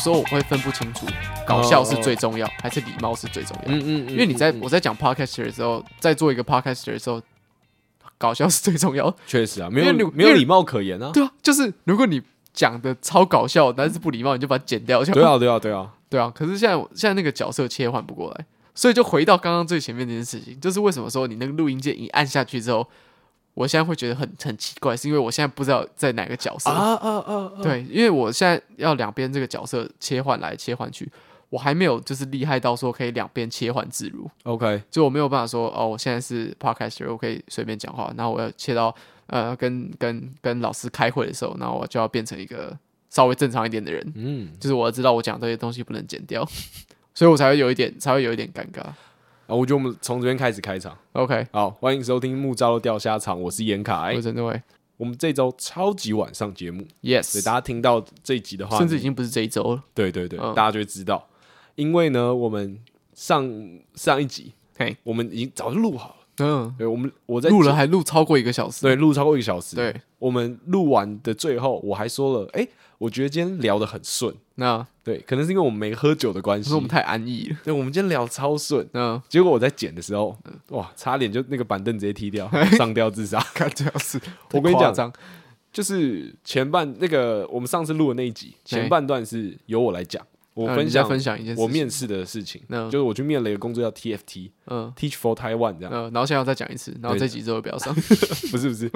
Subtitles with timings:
[0.00, 1.06] 时候我会分不清楚，
[1.46, 3.72] 搞笑是最重要，还是礼貌是最重要？
[3.72, 7.22] 嗯嗯，因为你在我在讲 podcaster 的时候，在做一个 podcaster 的时候，
[8.18, 9.14] 搞笑是最重要。
[9.26, 11.10] 确实啊，没有没有礼貌可言啊。
[11.12, 12.20] 对啊，就是如果你
[12.52, 15.04] 讲的超搞笑，但是不礼貌，你就把它剪掉。
[15.04, 16.32] 对啊，对啊，对啊，对啊。
[16.34, 22.88] 可是现在现在那个角色切换不过来，所以就回到刚刚最前面那件事情，就是为什么说你那个录音键一按下去之后。
[23.54, 27.52] 我现在会觉得很很奇怪，是因为我现在不知道在哪个角色啊啊啊！
[27.62, 31.10] 对，因为我现在要两边这个角色切换来切换去，
[31.50, 34.30] 我还没有就是厉害到说可以两边切换自如。
[34.44, 38.94] OK，就我没有办法说哦，我现在是 Podcaster，我可以随便讲话，然后我要切到
[39.26, 42.76] 呃跟跟跟老师开会的时候，然后我就要变成一个
[43.10, 44.12] 稍微正常一点的人。
[44.14, 46.48] 嗯，就是我要知道我讲这些东西不能剪掉，
[47.12, 48.86] 所以我才会有一点才会有一点尴尬。
[49.50, 54.62] 啊，我觉得我们从这边开始开场，OK，好，欢迎收听木栅的钓虾场，我是严凯，我是陈德伟。
[54.96, 59.82] 我们这周超级晚上节目，Yes，所以大家听到这一集的话，甚至已经不是这一周了。
[59.92, 61.26] 对对对，嗯、大家就会知道，
[61.74, 62.78] 因为呢，我们
[63.12, 63.50] 上
[63.94, 72.68] 上一集，嘿，我们已经早就录好了，嗯，对，我们我在录了还录超过一个小时，对，录超过一个小时，对，我们录完的最后，我还说了，哎、欸。
[73.00, 77.56] 我觉得今天聊得很顺，那对，可能是因为我们没喝酒的关系，我们太安逸了。
[77.64, 80.36] 对，我们今天聊超顺，嗯，结果我在剪的时候，
[80.68, 83.40] 哇，差点就那个板凳直接踢掉， 上吊自杀。
[83.52, 84.20] 看这样子，
[84.52, 85.12] 我跟你讲，
[85.72, 98.00] 就是前半那个我们上次录的那一集，前半段是由我来讲，我分享分享一件我面试的事情，就是我去面了一个工作叫 TFT，嗯，Teach for Taiwan 这样，嗯，然后现在要再讲一次，然后这集之后不要上，不
[98.58, 98.90] 是不是，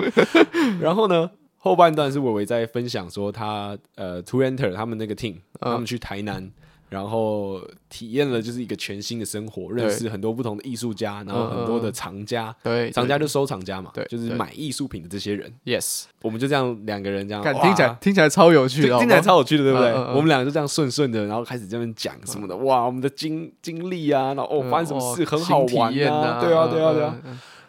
[0.81, 1.31] 然后呢？
[1.65, 6.53] 后半段是伟伟在分享说他呃 2Enter 他们那个 team，他们去台南，
[6.91, 15.51] 然后体验了就是一个全新的生活，认识很多不同的艺术家，然后很多的藏家，对，藏家就收藏家嘛，对，就是买艺术品的这些人。
[15.65, 19.91] Yes，我们就这样两个人这样，听起来听起来超有趣的，听起来超有趣的，对不对？
[20.15, 27.17] 我们两个就这样顺顺的，然后开始这边讲什么的，哇，我们的经经历啊，然后哦发生什么事很好玩啊，对啊对啊对啊。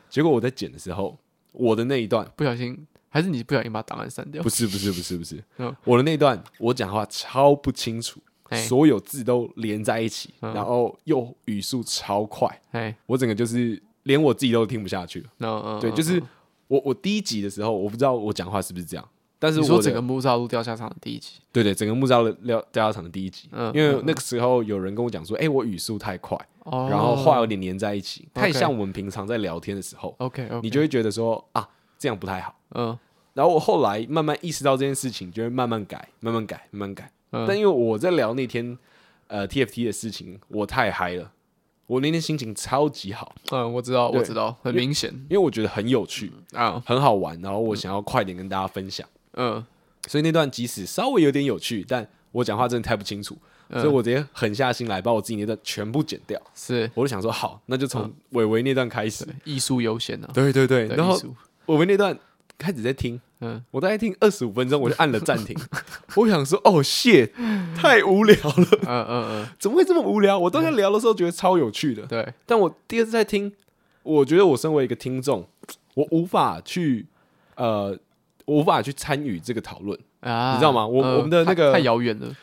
[0.09, 1.17] 结果我在剪的时候，
[1.53, 2.85] 我的那一段不小心。
[3.15, 4.43] 还是你不小心把档案删掉？
[4.43, 5.41] 不是不是不是不是，
[5.85, 8.19] 我的那段我讲话超不清楚，
[8.67, 12.61] 所有字都连在一起，然后又语速超快，
[13.05, 15.25] 我整个就是连我自己都听不下去。
[15.39, 15.79] 了。
[15.79, 16.21] 对，就是
[16.67, 19.09] 我我第一集的时候，我不知道我讲话是不是这样，
[19.39, 26.37] 但是我整个木栅路掉下场的第一集，对对，整个木栅路钓钓虾场的第一集，因为那个时候有人跟我讲说，哎，我语速太快，
[26.89, 31.65] 然后话有点连在一起，太像我们平常在聊天的时候，OK，你就会觉得说啊，
[31.97, 32.97] 这样不太好，嗯。
[33.33, 37.11] 然后我后来慢慢意识到这件事情，就会慢慢改，慢慢改，慢慢改。
[37.31, 38.77] 嗯、但因为我在聊那天
[39.27, 41.29] 呃 TFT 的事情，我太嗨了，
[41.85, 43.35] 我那天心情超级好。
[43.51, 47.37] 嗯，我知道，我知道，很明显，因为我觉得很有趣啊，嗯、很好玩。
[47.41, 49.05] 然后我想要快点跟大家分享。
[49.33, 49.61] 嗯，
[50.07, 56.41] 所以那段即使稍微有点有趣，但我讲话真的太不清楚，嗯、所以我直接狠下心来把我自己那段全部剪掉。
[56.53, 60.29] 是，我就想说好，那就从伟伟那段开始，艺术优先啊。
[60.33, 61.19] 对对对，然后
[61.67, 62.17] 伟伟那段。
[62.57, 65.53] 开始在听，嗯，我大概听二十五分钟，我就按了暂停。
[66.15, 67.29] 我想说，哦，谢，
[67.75, 70.39] 太无聊了，嗯嗯嗯，怎么会这么无聊？
[70.39, 72.33] 我当时聊的时候觉得超有趣的，对。
[72.45, 73.51] 但我第二次在听，
[74.03, 75.45] 我觉得我身为一个听众，
[75.95, 77.07] 我无法去，
[77.55, 77.89] 呃，
[78.45, 80.87] 我无法去参与这个讨论啊，你知道吗？
[80.87, 82.33] 我我们的那个太遥远了，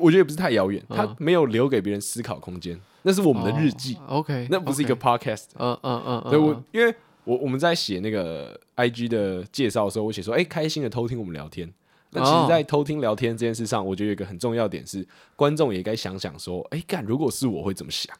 [0.00, 6.94] 我觉得也不是太遥远，他没有留给别人思考空间，那是我们的日记，OK，那不是一个 podcast，嗯嗯嗯，对我因为。
[7.24, 11.70] 我我们在写那个 IG 的介绍的时候，我写说：“哎，开心的偷听我们聊天。”
[12.12, 18.12] 那其实，在偷听聊天这件事上，我觉得有一个很重要点是，观众也该想想说：“哎，干，如果是我会怎么想？”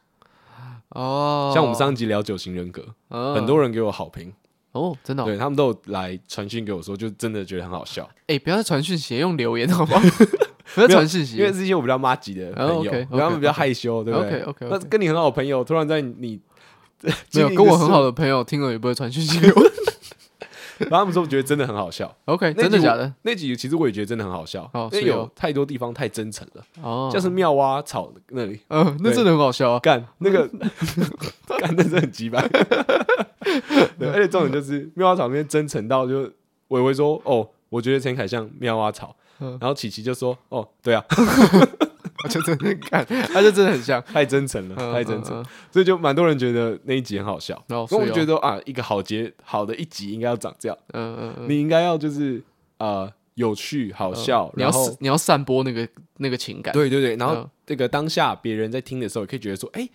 [0.91, 4.33] 哦，像我们上一集聊九型人格，很多人给我好评
[4.73, 8.09] 哦，真的，对他们都有来传讯给我说，就真的觉得很好笑。
[8.29, 10.01] 哎，不要再传讯息，用留言好不好？
[10.75, 16.41] 不要传讯息，因为是一些我比较妈吉的朋友，他们比较害羞，对不对？OK，那跟你很好的朋友，突然在你。
[17.35, 19.63] 没有跟我很好的朋友听了也不会传讯息给我，
[20.81, 22.15] 然后他们说我觉得真的很好笑。
[22.27, 23.13] OK，真的假的？
[23.23, 26.65] 那集其实我也觉得真的很好笑，因为有太多地方太真诚了。
[26.83, 29.79] 哦，像是妙蛙草那里，嗯，那真的很好笑啊！
[29.81, 30.47] 干那个，
[31.59, 32.47] 干那真的很鸡掰。
[33.99, 36.31] 对，而且重点就是妙蛙草那边真诚到就
[36.69, 41.03] 伟伟说：“哦，我觉得陈凯像妙蛙草。”然后琪琪就说：“哦，对啊。”
[42.23, 47.61] 他就真的看，他就真的很像， 太真诚了，太真诚，所以就蛮多人觉得那一集很好笑。
[47.69, 52.43] 然后我觉得啊，一个好节好的一集应该要长这样，嗯嗯，你应该要就是
[52.79, 55.89] 呃有趣好笑，你要你要散播那个
[56.19, 59.89] 那个情感，对对对，然后这个当下别人在听的时候，也可以觉得说，哎，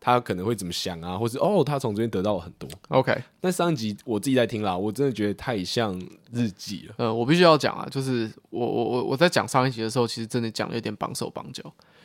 [0.00, 2.68] 他可能会怎么想啊，或是哦，他从这边得到了很多。
[2.88, 6.00] OK，但上一集我自己在听啦，我真的觉得太像
[6.32, 6.94] 日记了。
[6.98, 11.62] 呃，我必须要讲啊，就是我我我我在讲上一集的时候，其实真的讲了有点绑手绑脚，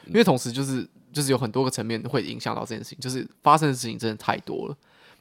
[0.08, 4.76] 因为同时就是就是有很多个层面会影响到这件事情，就是发生的事情真的太多了，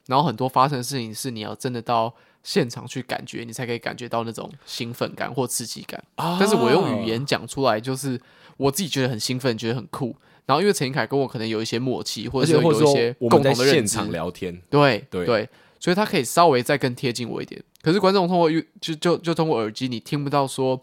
[0.06, 6.02] 然后很多发生的事情是你要真的到现场去感觉，你才可以感觉到那种兴奋感或刺激感。
[6.16, 8.20] 啊，但是我用语言讲出来，就是
[8.56, 10.16] 我自己觉得很兴奋，觉得很酷。
[10.44, 15.48] 然后，因为陈英凯跟我可能有一些默契，或者是有一些共同的认知，现场聊天，对对对，
[15.78, 17.62] 所以他可以稍微再更贴近我一点。
[17.80, 18.50] 可是观众通过
[18.80, 20.80] 就就就通过耳机，你听不到说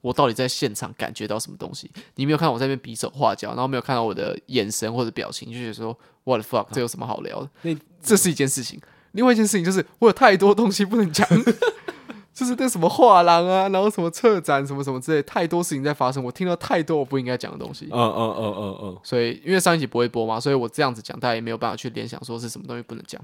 [0.00, 1.90] 我到底在现场感觉到什么东西。
[2.16, 7.50] 你没有看到我在那边比手画脚，然后没有看到我的眼神或者表情，就觉得说 What the fuck，这有什么好聊的？
[7.62, 8.80] 那这是一件事情。
[9.12, 11.26] 另外一件事情就是我有太多东西不能讲。
[12.32, 17.88] 就是那什么画廊啊，然后什么策展什么什么之类，太多事情在发生，我听到太多我不应该讲的东西。
[17.90, 18.98] 嗯嗯嗯嗯嗯。
[19.02, 23.20] 所以因为上一集不会播嘛，所以我这样子讲，大家也没有办法去联想说是什么东西不能讲。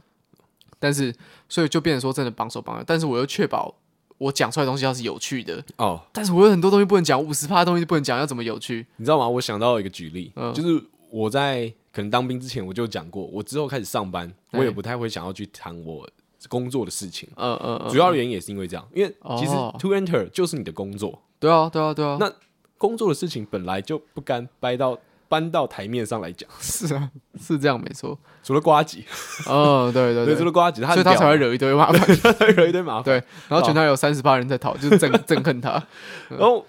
[0.78, 1.14] 但是，
[1.48, 3.74] 所以就变成说真的绑手绑脚，但是我又确保
[4.18, 6.02] 我讲出来的东西要是有趣的哦。
[6.12, 8.86] 但是我有很多东西不能讲，五十趴的东西不能讲，要怎么有趣？
[8.96, 9.26] 你知道吗？
[9.26, 16.06] 我想到一个举例，嗯、就是我在可能当兵之前我就讲过，我之后开始上班，我也不太会想要去谈我。
[16.48, 22.16] 工作的事情，嗯嗯，主要原因也是因为这样，因为其实 To Enter 就是你的工作，对啊，对啊，对啊。
[22.20, 22.32] 那
[22.78, 24.98] 工作的事情本来就不该掰到
[25.28, 27.10] 搬到台面上来讲，是啊，
[27.40, 28.18] 是这样没错。
[28.42, 29.04] 除了瓜吉，
[29.48, 32.00] 哦，对对对，除了瓜吉，所以他才会惹一堆麻烦，
[32.54, 33.04] 惹一堆麻烦。
[33.04, 33.14] 对，
[33.48, 35.82] 然后全台有三十八人在讨，就是憎 憎恨他。
[36.28, 36.64] 然后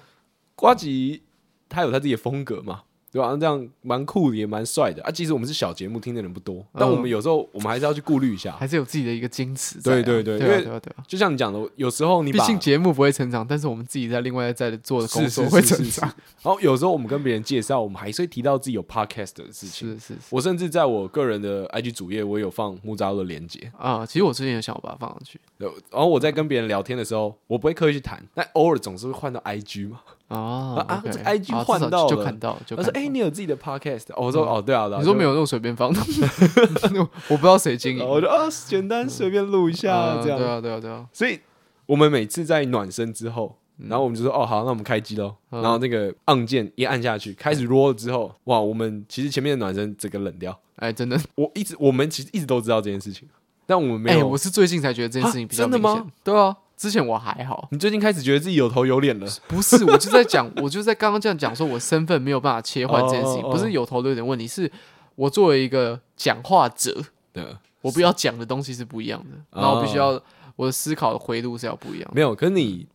[0.56, 1.22] 瓜吉
[1.70, 2.84] 他有他自己的风格嘛。
[3.12, 3.36] 对吧？
[3.40, 5.10] 这样蛮酷的，也蛮帅的啊！
[5.10, 9.82] 其实我们是小节目，听的人不多，但我们有时候我们还是要去顾虑一下，还是有自己的一个矜持。
[9.82, 10.68] 对对对，因为
[11.08, 16.08] 就像你讲的，有时候你毕竟节目不会成长，但是我们自己在另外在做的工作会成长。
[16.44, 19.98] 然后有时候我们跟别人介绍，我们还是会提到自己有 podcast 的事情。
[20.00, 24.06] 是是，我甚至在我个人的 IG 主页，我有放木扎的连接啊。
[24.06, 25.40] 其实我之前也想把它放上去。
[25.58, 30.02] 然后我在跟别人聊天的时候，我不会刻意去谈，但偶尔总是会换到 IG 嘛。
[30.30, 36.00] 哦啊，这 IG 换到就看到，就他说：“哎，你有自己的 podcast？” 我说：“哦，对啊，你说没有那种随便放的，
[37.30, 40.38] 我不知道谁经营。”我就啊，简单随便录一下这样。
[40.38, 41.06] 对啊，对啊，对啊。
[41.14, 41.40] 所以
[41.86, 50.58] 我们每次在暖身之后，然后我们就说：“哦，好，那我们开机喽。”然后那个按键一按下去，开始 roll 了之后，哇，我们其实前面的暖身整个冷掉。
[50.76, 53.28] 哎，真的，我一直我们其实一直都知道这件事情，
[53.66, 54.28] 但我们没有。
[54.28, 55.82] 我是最近才觉得这件事情比较明显。
[55.82, 56.12] 真的吗？
[56.24, 56.58] 对啊。
[56.78, 59.28] 之前我还好，你最近开始觉得自己有头有脸了？
[59.48, 64.72] 不是，我就在讲，我就在刚刚这样讲，说我身份没有办法切换这件事情，不是有头有脸问题，是
[65.16, 67.04] 我作为一个讲话者，
[67.34, 67.44] 对，
[67.82, 70.22] 我不要讲的东西是不一样的，然后我必须要
[70.56, 72.12] 我的思考的回路是要不一样的。
[72.14, 72.86] 没有，可是你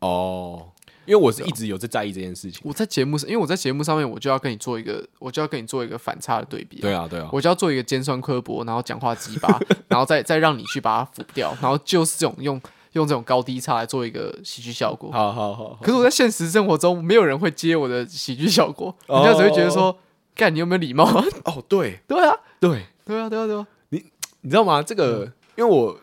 [0.00, 0.72] 哦，
[1.06, 2.60] 因为我是一直有在在意这件事情。
[2.64, 6.80] 我在节目上，因为我在节目上面，我就要跟你做一个，我就要跟你做一个反差的对比。
[6.80, 12.60] 对啊，对啊，我就要做一个尖酸刻薄，然后讲话鸡巴， 然后再再让你去把它腐掉，然后就是这种用。
[12.92, 15.78] 用这种高低差来做一个喜剧效果，好好好。
[15.82, 19.96] 可是我在现实生活中，没有人会接我的喜剧效果，人家只会觉得说
[20.34, 21.04] ：“干，你有没有礼貌？”
[21.44, 23.66] 哦，对，对啊，对，对啊，对啊，对啊。
[23.90, 24.04] 你
[24.40, 24.82] 你知道吗？
[24.82, 25.98] 这个，因为我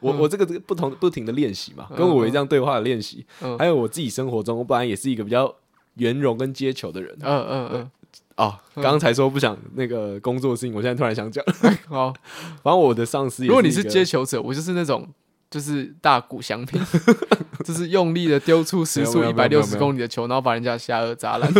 [0.00, 3.24] 我我这个这个不同不停的练习嘛，跟我这样对话的练习，
[3.58, 5.54] 还有我自己生活中，我本来也是一个比较
[5.94, 7.16] 圆融跟接球的人。
[7.22, 7.90] 嗯嗯嗯。
[8.36, 11.44] 哦，刚刚才说不想那个工作的事情，我现在突然想讲。
[11.88, 12.12] 好，
[12.62, 15.08] 反正我的上司，如果你是接球者，我就是那种。
[15.54, 16.82] 就是大鼓相拼，
[17.64, 21.48] 就是用力的丢出时速一百六十公里的球，然后把人家下颚砸烂。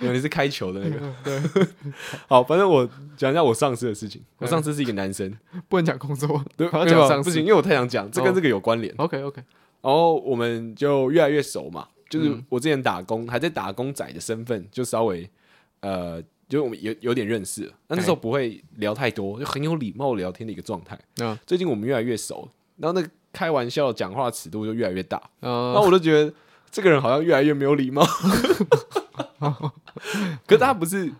[0.00, 1.40] 你是开球的那个，对。
[2.26, 4.20] 好，反正我讲一下我上司的事情。
[4.38, 5.32] 我上司是一个男生，
[5.68, 8.92] 不能讲工作，对，讲上司不行，因为我太想讲，这跟这个有关联。
[8.96, 9.40] OK OK。
[9.82, 15.30] 然后我们就越来越熟嘛，就是我之前打工还在打工仔的身份，就稍微
[15.82, 16.20] 呃。
[16.52, 20.98] 就我们有有点认识了，那那时候不会聊太多，就很有礼貌聊天的一个状态。
[21.22, 25.18] 嗯，最近我们越来越熟，然后那个开玩笑讲话尺度就越来越大。
[25.40, 26.30] 嗯，然后我就觉得
[26.70, 28.06] 这个人好像越来越没有礼貌。
[30.46, 31.10] 可是他不是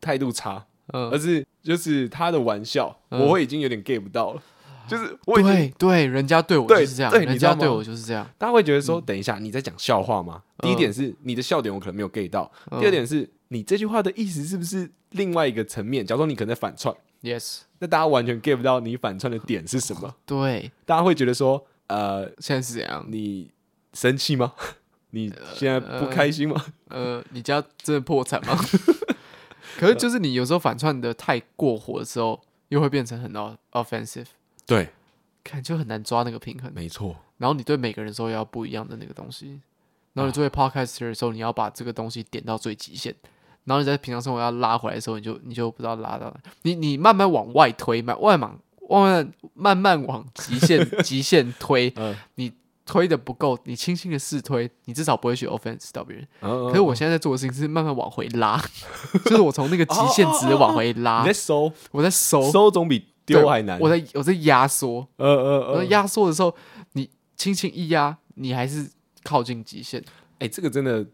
[0.00, 0.64] 态度差，
[0.94, 4.42] 嗯，而是就是他的玩笑，我会已经有点 get 不到了。
[4.88, 8.26] 就是我对对，人家对我就是这样，人家对我就是这样。
[8.38, 10.42] 大家会觉得说，等一下你在讲笑话吗？
[10.60, 13.28] 第一点是你的笑点我可能没有 get 到，第二点是。
[13.48, 16.06] 你这句话的意思是不是另外一个层面？
[16.06, 20.14] 假如说你可能在反串，yes，那大家完全 get 不到你反串的点是什么？
[20.26, 23.04] 对，大家会觉得说，呃，现在是怎样？
[23.08, 23.50] 你
[23.94, 24.52] 生气吗？
[25.10, 26.62] 你现在不开心吗？
[26.88, 28.54] 呃，呃，你家真的破产吗？
[29.78, 32.38] 可是就是你有时候反串的太过火的时候，
[32.68, 33.32] 又会变成很
[33.72, 34.26] offensive。
[34.66, 34.90] 对，
[35.42, 36.70] 看就很难抓那个平衡。
[36.74, 37.16] 没错。
[37.38, 39.60] 然后你对每个人说要不一样的那个东西，
[40.12, 43.14] 然后你作为 podcaster 的时候，你要把这个东西点到最极限。
[43.68, 48.58] 然后你在平常生活要拉回来的时候，你就你就不知道拉到哪，你你慢慢往外推，慢外往
[49.04, 52.50] 慢慢慢往极限 极限推，嗯、你
[52.86, 56.26] 推的不够，你轻轻的试推，你至少不会去 offense 到别人。
[56.40, 58.58] 嗯嗯嗯，可是我现在在做的事情是慢慢往回拉，
[59.26, 61.20] 就是我从那个极限值往回拉。
[61.22, 63.78] 你在收，我在收，收总比丢还难。
[63.78, 66.54] 我在我在压缩，嗯嗯嗯，我在压缩的时候，
[66.92, 68.88] 你轻轻一压，你还是
[69.22, 70.02] 靠近极限。
[70.38, 71.04] 哎、欸，这个真的，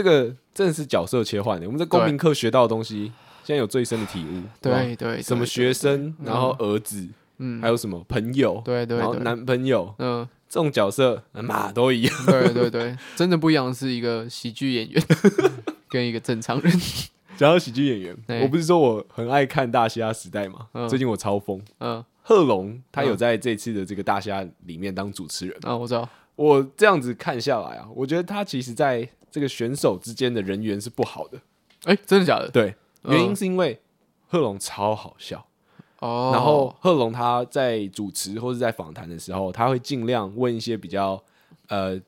[0.00, 1.66] 这个真的是角色切换的。
[1.66, 3.12] 我们在公民课学到的东西，
[3.44, 4.42] 现在有最深的体悟。
[4.58, 12.14] 对对，什么学生，然后儿子，嗯，还有什么朋友，对对，然后男朋友，嗯，这种角色嘛都一样。
[12.24, 15.02] 对对对，真的不一样的是一个喜剧演员
[15.90, 16.72] 跟一个正常人。
[17.36, 20.88] 讲到喜剧演员，我不是说我很爱看《大虾时代》嘛？
[20.88, 21.60] 最近我超疯。
[21.80, 25.54] 嗯，贺龙他有在这次的这个大虾里面当主持人。
[25.60, 26.08] 啊，我知道。
[26.36, 31.38] 我这样子看下来啊，我觉得他其实在这个选手之间的人缘是不好的。
[31.84, 32.50] 哎、欸，真的假的？
[32.50, 33.80] 对，原因是因为
[34.28, 35.46] 贺龙超好笑
[36.00, 36.30] 哦。
[36.32, 41.22] 然后贺龙他在主持或者在访谈的时候，他会尽量问一些比较
[41.68, 42.00] 呃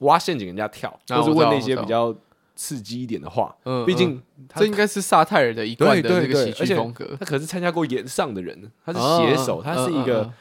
[0.00, 2.14] 挖陷阱人家跳，或是问那些比较
[2.56, 3.54] 刺激一点的话。
[3.64, 4.20] 嗯，毕竟
[4.56, 7.16] 这应该是萨泰尔的一贯的那个喜剧风格。
[7.20, 10.32] 他可是参加过演上的人，他是写手，他是一个。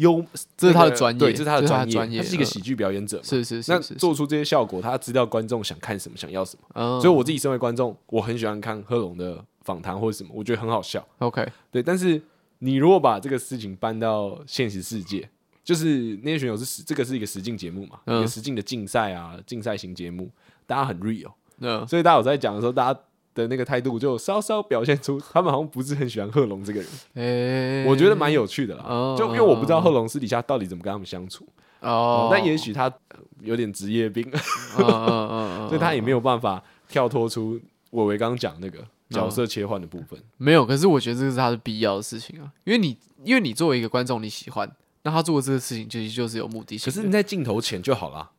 [0.00, 0.24] 优，
[0.56, 2.20] 这是他的专业，对，这是他的专业。
[2.20, 3.70] 他是一个喜剧表演者嘛，是是是。
[3.70, 7.00] 那做出这些效果，他知道观众想看什么，想要什么。
[7.00, 11.06] 所以我自己身为观众，我很喜欢看贺龙的访谈或者什么，我觉得很好笑。
[11.18, 11.82] OK，对。
[11.82, 12.20] 但是
[12.58, 15.28] 你如果把这个事情搬到现实世界，
[15.62, 20.30] 就是那些选手是实，这个是一个实境节目嘛，一个实境的竞赛啊，竞赛型节目，
[20.66, 21.30] 大家很 real。
[21.58, 23.00] 嗯，所以大家有在讲的时候，大家。
[23.40, 26.88] 的那个态度就稍稍表现出，他们好像不是很喜欢贺龙这个人。
[27.14, 31.46] 欸、我觉得蛮有趣的啦，哦、就因为我不知道贺龙私底下到底怎么跟他们相处。
[31.80, 32.92] 哦，但也许他
[33.40, 34.30] 有点职业病，
[34.76, 37.58] 所以他也没有办法跳脱出
[37.90, 38.78] 伟伟刚刚讲那个
[39.08, 40.18] 角色切换的部分。
[40.18, 44.70] 哦、没有，可是我觉得这个是他的必要的事情啊，因为你因为你作为一个观众你喜欢，
[45.04, 46.84] 那他做的这个事情其实就是有目的性。
[46.84, 48.30] 可是你在镜头前就好了。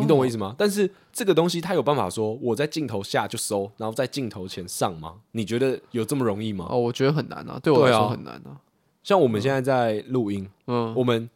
[0.00, 0.54] 你懂我意思吗？
[0.58, 5.14] 但是这个东西他有办法说我在镜头下就收，然后在镜头前上吗？
[5.32, 6.66] 你觉得有这么容易吗？
[6.68, 8.58] 哦，我觉得很难啊，对我来说很难啊。
[9.04, 11.30] 像我们现在在录音，嗯，我们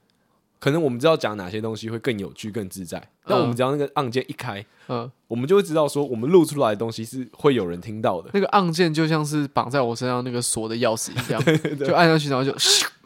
[0.59, 3.03] 可能我们知道讲哪些东西会更有趣、更自在。
[3.25, 8.29] 但我们只要那个按键一开，嗯，我们就会知道说我们录出来的东西是会有人听到的。
[8.35, 11.41] 那个按键就像是绑在我身上那个锁的钥匙一样，
[11.79, 12.51] 就按下去，然后就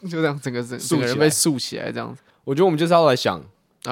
[0.09, 2.21] 就这样，整个整整个人被竖起来这样子。
[2.43, 3.39] 我觉得我们就是要来想。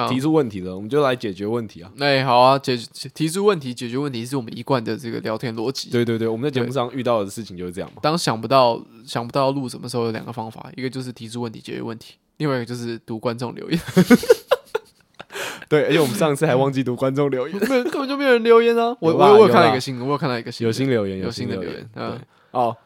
[0.08, 1.90] 提出问题了，我们就来解决问题啊！
[1.98, 2.76] 哎，好啊，解
[3.14, 5.88] 提出问题，解决问题是我们一贯的这个聊天逻辑。
[5.90, 8.00] 对对对，我们在节目上遇到的事情就是这样嘛。
[8.02, 13.80] 当想不到想不到要录什么时候，有两个方法，一个就是提出问题解决问题，另外一个就是读观众留言。
[15.68, 18.96] 对，而且我们上次还忘记读观众留言， 根本就没有人留言啊！
[19.00, 21.90] 我我我有看到一个新，我有看到一个新，有新留言，有新的留言。
[21.94, 22.18] 嗯，
[22.52, 22.76] 哦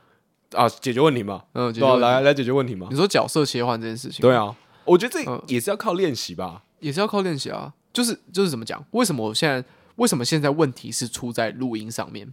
[0.53, 2.87] 啊，解决问题嘛，嗯，来来解决问题嘛。
[2.91, 6.63] 你说角色切换这件事情，对啊，我觉得这也是要靠练习吧。
[6.81, 8.85] 也是要靠练习啊，就是就是怎么讲？
[8.91, 9.65] 为什么我现在
[9.97, 12.33] 为什么现在问题是出在录音上面？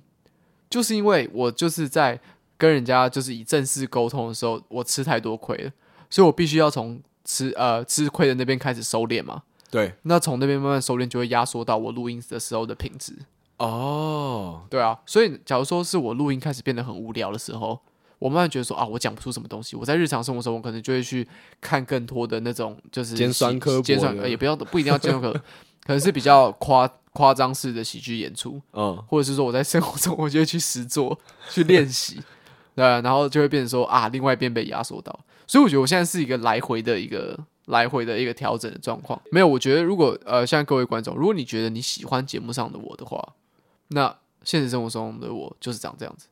[0.69, 2.19] 就是因为我就是在
[2.57, 5.71] 跟人家就是以正式沟通的时候，我吃太多亏了，
[6.09, 9.43] 所以我必须要从吃呃吃亏的那边开始收敛嘛。
[9.69, 13.13] 对，那从那边慢慢收敛，就会压缩到我录音的时候的品质。
[13.57, 17.79] 哦，对啊，所以假如说是我录音开始变得很无聊的时候。
[18.19, 19.75] 我慢慢觉得说啊，我讲不出什么东西。
[19.75, 21.27] 我在日常生活中，我可能就会去
[21.61, 25.39] 看更多的那种，就是尖酸刻薄，尖酸也不要不一定要尖酸刻薄，
[25.85, 31.17] 可能是比较夸夸张式的喜剧演出，嗯，或者是说我在生活中，我就会去实做
[31.49, 32.21] 去练习，
[32.75, 35.19] 对，然后就会变成说啊，另外一边被压缩到。
[35.45, 39.21] 所以我觉得我现在是一个来回的一个来回的一个调整的状况。
[39.31, 43.33] 没有，我觉得如果呃，现在各位观众，如果你觉得你喜欢节目上的我的话，
[43.89, 46.27] 那现实生活中的我就是长这样子。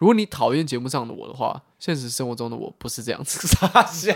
[0.00, 3.46] 如果你讨厌节目上的我的话，现实生活中的我不是这样子。
[3.48, 4.14] 傻笑，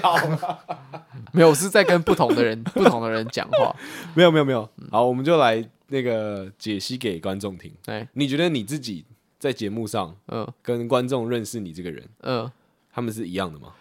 [1.30, 3.76] 没有，我是在跟不同的人、 不同的人讲话。
[4.14, 4.66] 没有，没有，没有。
[4.90, 7.70] 好，我们就来那个解析给观众听。
[7.84, 9.04] 哎，你觉得你自己
[9.38, 12.50] 在节目上，嗯，跟观众认识你这个人，嗯，
[12.90, 13.74] 他们是一样的吗？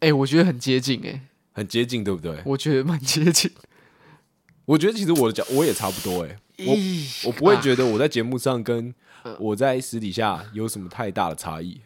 [0.00, 1.20] 哎，我觉得很接近，哎，
[1.52, 2.42] 很接近，对不对？
[2.44, 3.48] 我觉得蛮接近。
[4.64, 6.76] 我觉得其实我的讲我也差不多，哎，我
[7.26, 8.92] 我不会觉得我在节目上跟
[9.38, 11.80] 我在私底下有什么太大的差异？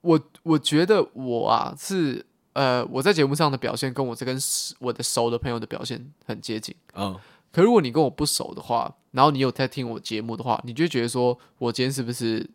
[0.00, 4.38] 我我觉得我啊是呃我在节目上的表现跟我这跟
[4.78, 6.74] 我的熟的朋友的表现很接近。
[6.94, 7.16] 嗯，
[7.52, 12.48] 可如果你跟我不熟的话，然后你有在听我节目的话，你就觉得说我今天是不是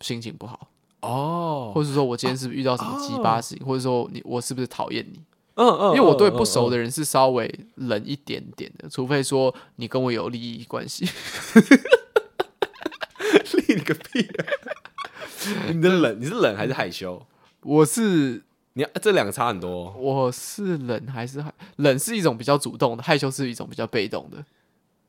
[0.00, 0.68] 心情不好？
[1.00, 3.66] 哦，或者说我今天是不是遇到什么鸡巴事情？
[3.66, 5.20] 或者说你我是不是讨厌你？
[5.54, 11.06] 嗯嗯，因为我对不熟的人是稍微冷一点点的，除非说你跟我有利益关系。
[13.74, 14.26] 你个屁！
[15.72, 17.24] 你的冷，你是冷还是害羞？
[17.62, 18.42] 我是
[18.74, 19.94] 你这两个差很多哦。
[19.98, 21.52] 我是冷还是害？
[21.76, 24.44] 冷是一种比较主动的，害羞是一种比较被动的。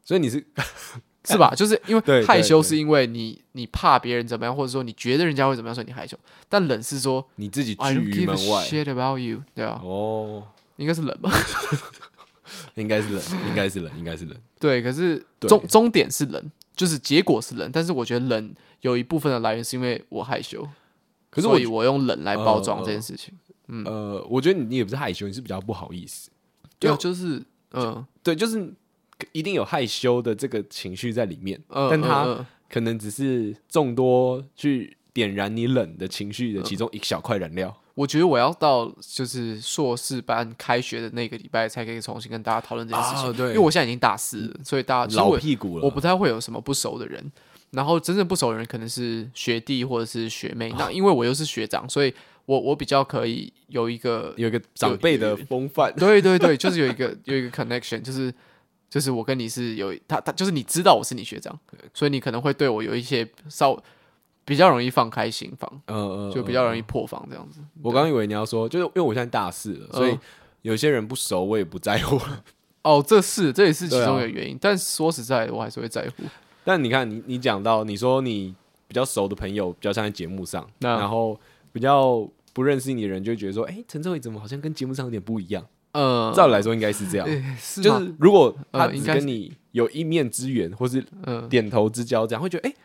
[0.03, 0.45] 所以你是
[1.25, 1.53] 是吧？
[1.55, 6.17] 就是因为害羞是因为你你怕别人怎么样，或者说你觉得人家会怎么样，所以你害羞。
[6.47, 8.63] 但冷是说你自己拒于门外。
[8.63, 9.81] Shit about you，对啊。
[9.83, 10.43] 哦，
[10.75, 11.31] 应该是冷吧？
[12.75, 14.37] 应该是冷，应该是冷，应该是冷。
[14.59, 17.69] 对，可是终终点是冷，就是结果是冷。
[17.71, 20.67] 但是我觉得冷有一部分的来源是因为我害羞，
[21.29, 23.33] 可是我以我用冷来包装这件事情。
[23.67, 26.29] 嗯，呃，我觉得你也不是害羞，你是比较不好意思。
[26.77, 27.41] 对，就是
[27.71, 28.73] 嗯，对，就是。
[29.31, 37.73] 一定有害羞的这个情绪在里面，呃、但它可能只是众多去点燃你冷的情绪的其中一小块燃料。
[37.95, 43.29] 我觉得我要到就是硕士班开学的那个礼拜才可以重新跟大家讨论这件事情。
[43.29, 47.31] 啊、对，因为我现在已经大四了，所以大家老屁股了我，不太会有什么不熟的人。
[47.71, 50.69] 然后真正不熟的人可能是学弟或者是学妹。
[50.71, 52.13] 啊、那因为我又是学长，所以
[52.45, 55.91] 我我比较可以有一个有一个长辈的风范。
[55.95, 58.33] 对对对，就是有一个有一个 connection，就是。
[58.87, 61.59] 就是我跟你是有他他就是你知道我是你学长，
[61.93, 63.77] 所以你可能会对我有一些稍
[64.45, 67.59] 比较容易放开心房，嗯嗯，就比较容易破防这样子。
[67.81, 70.17] 我刚以为你要说，就是因为我现在大四了，所以
[70.61, 72.19] 有些人不熟我也不在乎。
[72.83, 76.23] 哦，这是这也是其中一个原因，但说实在的，我还是会在乎。
[76.63, 78.53] 但你看，你你讲到你说你
[78.87, 81.39] 比较熟的朋友比较像在节目上，然后
[81.71, 85.65] 比较不认识你的人就会觉得说，哎，陈志伟怎么好像跟节目上有点不一样？
[85.93, 91.03] 嗯，照理来说应该是这样，是就是如果他只跟你有一面之缘，或是
[91.49, 92.75] 点头之交，这样会觉得哎，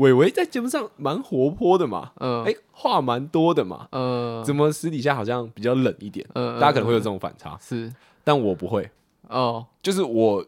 [0.00, 6.26] 伟伟在节目上蛮活泼的嘛，嗯，哎，话蛮多的嘛，嗯，怎么私底下好像比较冷一点？
[6.34, 7.92] 嗯，大家可能会有这种反差，是，
[8.24, 8.90] 但我不会
[9.28, 10.42] 哦，就是我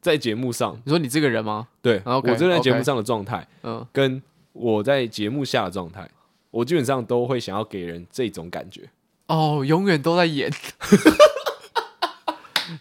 [0.00, 1.66] 在节目上，你说你这个人吗？
[1.82, 6.08] 对，我这在节目上的状态，嗯，跟我在节目下的状态，
[6.52, 8.88] 我基本上都会想要给人这种感觉，
[9.26, 10.48] 哦，永远都在演。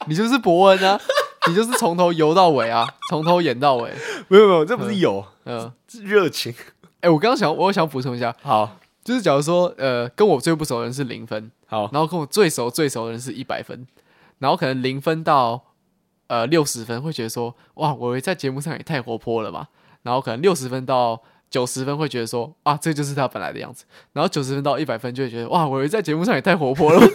[0.08, 1.02] 你就是博恩啊！
[1.48, 3.92] 你就是从头游到尾啊，从头演到尾。
[4.28, 6.56] 没有没有，这不是有，嗯，热情。
[7.02, 13.86] 哎，我刚刚想，我想补充一下，好，就是假如说，呃，跟我最不熟的人是零分，好，然后跟我最熟最熟的人是一百分，
[14.40, 15.62] 然后可能零分到
[16.28, 19.68] 呃六十分会觉得说，哇，我在节目上也太活泼了吧。
[20.04, 23.86] 然后可能六十分到九十分会觉得说，啊，这就是他本来的样子。
[24.14, 27.02] 然后九十分到一百分就会觉得，哇，我在节目上也太活泼了。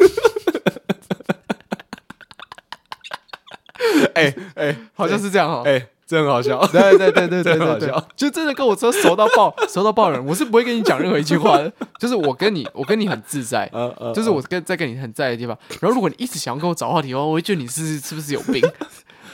[4.15, 13.69] 哎哎，好像是这样哈，哎，这很好笑，对对对对对，很好笑，就真的跟我说熟到爆， 熟到爆人，我是不会跟你讲任何一句话的， 就是我跟你，我跟你很自在，
[14.15, 18.63] 就是我跟在跟你很在的地方，然后如果你一直想要跟我找话题的话，我会觉得你是是不是有病？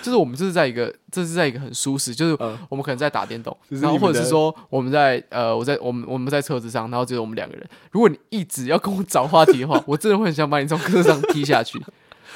[0.03, 2.37] 就是我们就是在一个，这是在一个很舒适，就是
[2.69, 11.81] 我们可能在打电动，然后或者是说我们在呃，我在我们我们在车子上，然后只有我们两个人，如果你一直要跟我找话题的话，我真的会很想把你从车上踢下去。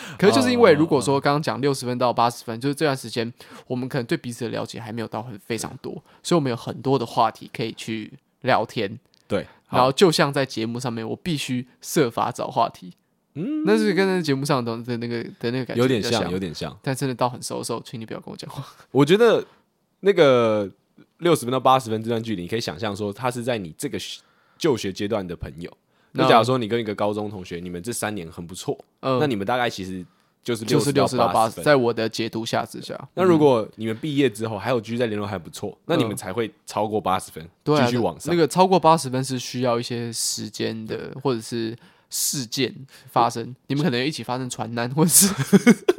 [0.18, 3.32] 可是就是因为，如果说刚刚讲六十分到八十分，就是这段时间
[3.66, 5.92] 我们可能对彼此的了解还没有到很非常多，
[6.22, 8.98] 所以我们有很多的话题可以去聊天。
[9.28, 12.92] 对，然后就像在节目上面，我必须设法找话题。
[13.34, 16.74] 嗯，那是跟那节目上的的那个的那个感觉有点像，有点像。
[16.80, 18.64] 但真的到很熟的时候，请你不要跟我讲话。
[18.90, 19.44] 我觉得
[20.00, 20.70] 那个
[21.18, 23.98] 六十分到八十分这段距离，你可以想象说，他是在你这个
[24.56, 25.76] 就学阶段的朋友。
[26.16, 30.04] 那假如说你跟一个高中同学，你们这三年很不错，嗯，那你们大概其实
[30.42, 38.34] 就是就是六十到八十，在我的解读下之下，那如果你们毕业之后还有继续在联络还不错，那你们才会超过八十分，继续往上。
[38.34, 41.76] 那个超过八十分是需要一些时间的，或者是
[42.10, 42.72] 事件
[43.10, 45.34] 发生，你们可能一起发生传单，或者是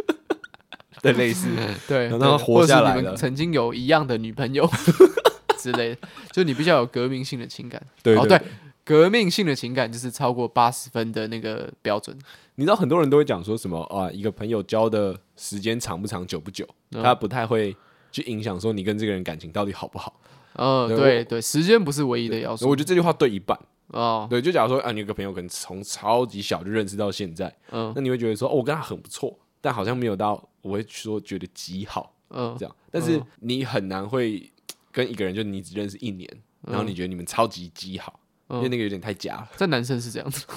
[1.04, 1.50] 对类似，
[1.88, 4.68] 对，然后活下来了，曾经有一样的女朋友
[5.60, 8.16] 之类的，就你比较有革命性的情感，对。
[8.28, 8.42] 对。
[8.88, 12.18] 革命性的情感就是超过八十分的那个标准。
[12.56, 14.10] 你知道很多人都会讲说什么啊？
[14.10, 17.76] 一个朋友交的时间长不长、久不久，嗯、他不太会
[18.14, 20.18] 去影响说你跟这个人感情到底好不好。
[20.54, 22.70] 嗯，对对，对，时间不是唯一的要素。
[22.70, 24.26] 我觉得这句话对一半哦。
[24.30, 32.74] 对，就假如说啊，你有个朋友可能从超级小就认识到现在，嗯，那你会觉得说哦，我跟他很不错，但好像没有到我会说觉得极好，嗯，这样。
[32.90, 34.50] 但是你很难会
[34.94, 36.28] 跟一个人就你只认识一年，
[36.62, 38.18] 然后你觉得你们超级极好。
[38.50, 39.36] 因为那个有点太假。
[39.36, 40.46] 了，在男生是这样子。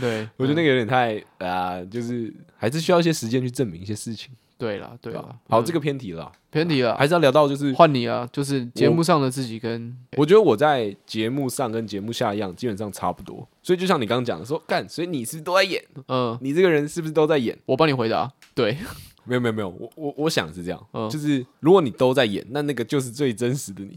[0.00, 4.30] 对，我觉得那个有点太啊，就是还是需要一些时间去证明一些事情。
[4.56, 13.48] 对了，对了，好，这个偏题了，偏题了，还是要聊到就是换你啊，就是节目上的自己跟我觉得我在节目上跟节目下一样，基本上差不多。
[13.62, 17.56] 所以就像你刚刚讲的说，干，所以你是都在演，嗯，你这个人是不是都在演？
[17.66, 18.76] 我帮你回答，对，
[19.24, 21.08] 没有没有没有，我我我想是这样，嗯。
[21.08, 23.96] 就是如果你都在演，那那个就是最真实的你。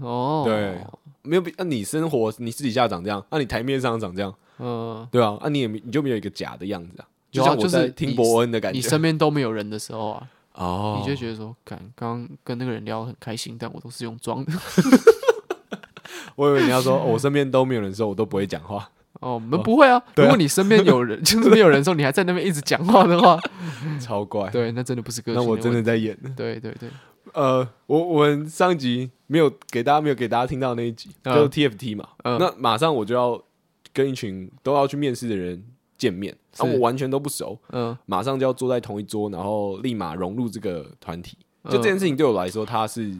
[0.00, 0.78] 哦，对，
[1.22, 14.52] 没有比，那、啊、你生活你私底下长这样，那、啊、你台面上长这样，嗯，对啊，啊你也你就没有一个假的样子啊，就像我在听伯恩的感觉，你身边都没有人的时候啊，哦，你就觉得说，刚刚跟那个人聊得很开心，但我都是用装的。
[16.36, 18.88] 我以为你要说，哦、我身边都没有人的时候，我都不会讲话。
[19.20, 20.02] 哦， 我们不会啊。
[20.16, 23.38] 如果你身边有人， 就是没有人的时候，你还在那边一直讲话的话，
[24.00, 24.48] 超怪。
[24.50, 25.42] 对，那真的不是个性。
[25.42, 26.16] 那我真的在演。
[26.36, 26.88] 对对对。
[27.34, 32.08] 呃，我我们上一集没有给大家没有给大家听到那一集，嗯、就是 TFT 嘛。
[32.24, 32.38] 嗯。
[32.38, 33.40] 那马上我就要
[33.92, 35.62] 跟一群都要去面试的人
[35.96, 37.58] 见面，我完全都不熟。
[37.70, 37.96] 嗯。
[38.06, 41.36] 马上就要坐在同一桌，然后立马融入这个团体。
[41.64, 43.14] 就这件事情对我来说，它是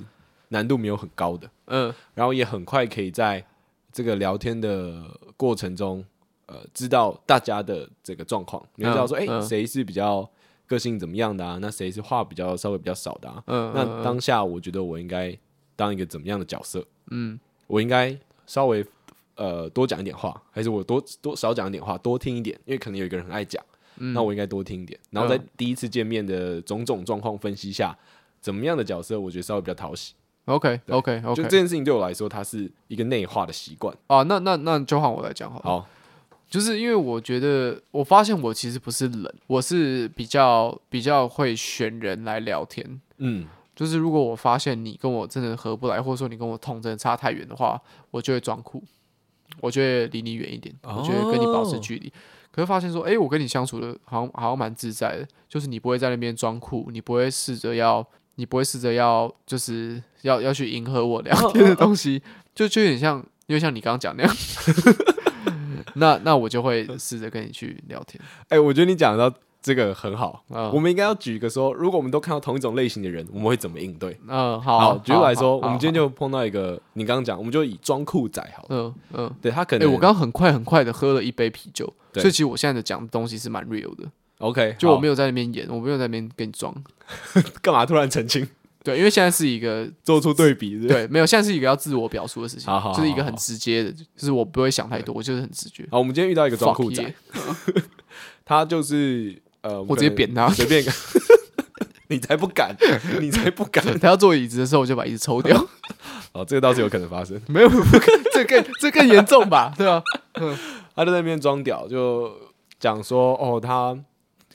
[0.49, 1.51] 难度没有很高的。
[1.67, 1.95] 嗯。
[2.15, 3.45] 然后也很快可以在
[3.93, 5.03] 这个聊天的
[5.37, 6.05] 过程中，
[6.47, 10.29] 呃，知道大家的这个状况，你知道说，哎、嗯，谁、欸、是比较。
[10.71, 11.59] 个性怎么样的啊？
[11.61, 13.43] 那谁是话比较稍微比较少的啊？
[13.49, 15.37] 嗯，那当下我觉得我应该
[15.75, 16.87] 当一个怎么样的角色？
[17.11, 18.87] 嗯，我应该稍微
[19.35, 22.57] 呃多讲一点话，还是我多多少讲一点话，多听一点？
[22.67, 23.61] 因为可能有一个人很爱讲，
[23.97, 24.97] 嗯，那我应该多听一点。
[25.11, 27.99] 然后在第一次见面的种种状况分析下，
[28.41, 33.93] 怎么样的角色我觉得稍微比较讨喜？OK，OK，OK，就这件事情对我来说，它是一个内化的习惯。
[34.07, 35.65] 哦，那那那就换我来讲好了。
[35.65, 35.89] 好。
[36.51, 43.01] 就是因为我觉得，我发现我其实不是冷，我是比较比较会选人来聊天。
[43.19, 48.83] 嗯，就是如果我发现你跟我真的合不来，或者说你跟我痛真的差太远的话，我就会装酷，
[49.61, 52.09] 我就会离你远一点，我就会跟你保持距离。
[52.09, 52.13] 哦、
[52.51, 62.21] 可是发现说，哎、欸，我跟你相处的好像好像蛮自在的，就是你不会在那边装酷，你不会试着要，你不会试着要，就是要要去迎合我聊天的东西，
[62.53, 64.35] 就就有点像，因为像你刚刚讲那样。
[65.95, 68.23] 那那我就会试着跟你去聊天。
[68.49, 70.45] 哎、欸，我觉得你讲到这个很好。
[70.49, 74.19] 嗯，我们应该要举一个说，如果我们都看到同一种类型的人，我们会怎么应对？
[74.27, 74.79] 嗯，好。
[74.79, 78.69] 好，举例来说，我们今天就碰到一个，你刚刚讲，我们就以装酷仔好了。
[78.71, 84.05] 嗯嗯，对他可能，哎、欸，我刚刚很快很快的喝了一杯啤酒，所以其实我现在的讲的东西是蛮 real 的。
[84.39, 86.75] OK，就我没有在那边演，我没有在那边跟你装。
[87.61, 88.49] 干嘛突然澄清？
[88.83, 95.87] 对，因为现在是一个做出对比是是，对，没有，现在是一个要自我表述的事情，好好好好，就是一个很直接的，就是我不会想太多，我就是很直觉。
[95.91, 97.15] 好，我们今天遇到一个装酷仔，
[98.45, 100.93] 他就是呃，我直接扁他，随便一个，
[102.09, 102.75] 你才不敢，
[103.21, 103.85] 你才不敢。
[103.99, 105.55] 他要坐椅子的时候，我就把椅子抽掉。
[106.33, 107.69] 哦，这个倒是有可能发生，没有，
[108.33, 109.75] 这更这更严重吧？
[109.77, 110.03] 对吧？
[110.95, 112.33] 他在那边装屌，就
[112.79, 113.99] 讲说哦，他。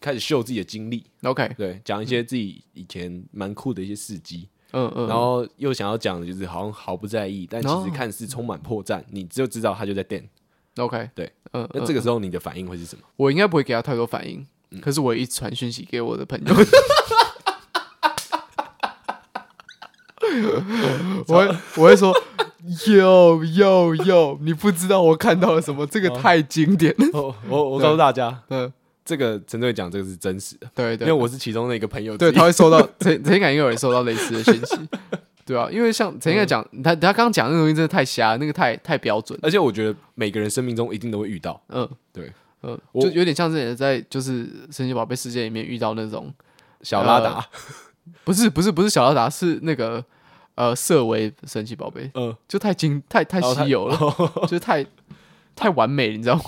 [0.05, 10.23] 开始秀自己的经历，OK，对，讲一些自己以前蛮酷的一些事迹，嗯嗯，然后又想要讲的就是好像毫不在意，但其实看似充满破绽，你就知道他就在电
[10.77, 13.01] ，OK，对，嗯，那这个时候你的反应会是什么？
[13.15, 14.45] 我应该不会给他太多反应，
[14.79, 16.53] 可是我一传讯息给我的朋友，
[21.27, 22.13] 我会我会说，
[22.93, 28.71] 哟哟哟，你不知道我看到了什么，这个太经典了，我我我告诉大家， 嗯。
[29.05, 34.75] 这个陈队讲这个是真实的，对对，因为我是其中的一个朋友，对，他会收到陈陈应该有人收到类似的信息，
[35.45, 46.33] 对啊，因为像陈应该讲，他他刚刚讲那个东西真的太瞎，那个太太标准，而且我觉得每个人生命中一定都会遇到，嗯，对，嗯，就有点像是在就是神奇宝贝世界里面遇到那种
[46.81, 47.47] 小拉达，
[48.23, 50.03] 不是不是不是小拉达，是那个
[50.55, 53.97] 呃色违神奇宝贝，嗯，就太精太太稀有了，
[54.41, 54.83] 就是太
[55.55, 56.43] 太完美，你知道吗？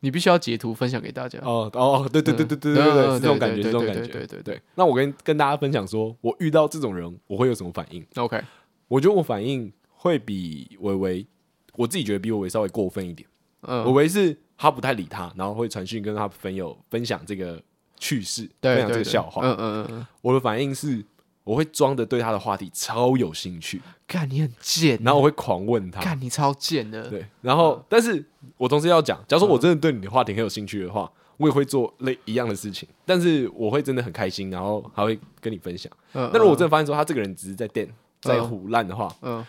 [0.00, 1.38] 你必须要截图分享给大家。
[1.42, 4.60] 哦哦，对对对对对对对，这种感觉，这种感觉，对对对。
[4.74, 8.40] 那我跟跟大家分享说，我遇到这种人，我会有什么反应？OK，
[8.88, 11.26] 我觉得我反应会比维维，
[11.74, 13.28] 我自己觉得比维维稍微过分一点。
[13.62, 17.60] 嗯，维维是他不太理他，然后会传讯跟他朋友分享这个
[17.98, 19.42] 趣事，分享这个笑话。
[19.44, 21.04] 嗯嗯嗯，我的反应是。
[21.48, 28.22] 我会装的对他的话题超有兴趣，看你很贱，然后我会狂问他，看你超贱的，对，然后，但是
[28.58, 35.90] 我同时要讲，假如说我真的对你的话题很有兴趣的话，我也会做类一样的事情，但是我会真的很开心，然后还会跟你分享。
[36.12, 37.88] 嗯，但如果我真的发现说他这个人只是在电，
[38.20, 39.42] 在胡烂的话，嗯，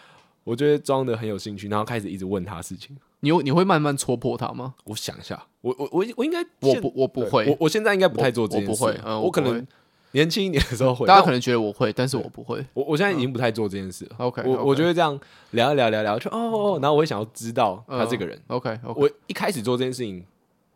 [0.46, 2.96] 我就会装的很有兴趣，然后开始一直问他事情。
[3.20, 4.74] 你你会慢慢戳破他吗？
[4.86, 9.68] 我想一下，我我我我应该，我不我不会，我我现在应该不太做这件事，我可能。
[10.12, 12.66] 年轻一点的时候会，大家可能觉得我会，但是我不会。
[12.74, 14.16] 我我现在已经不太做这件事了。
[14.18, 15.20] OK，我我觉得这样
[15.52, 18.40] 聊一聊聊聊，就哦哦，然后我也想要知道他这个人。
[18.48, 20.26] OK，我一开始做这件事情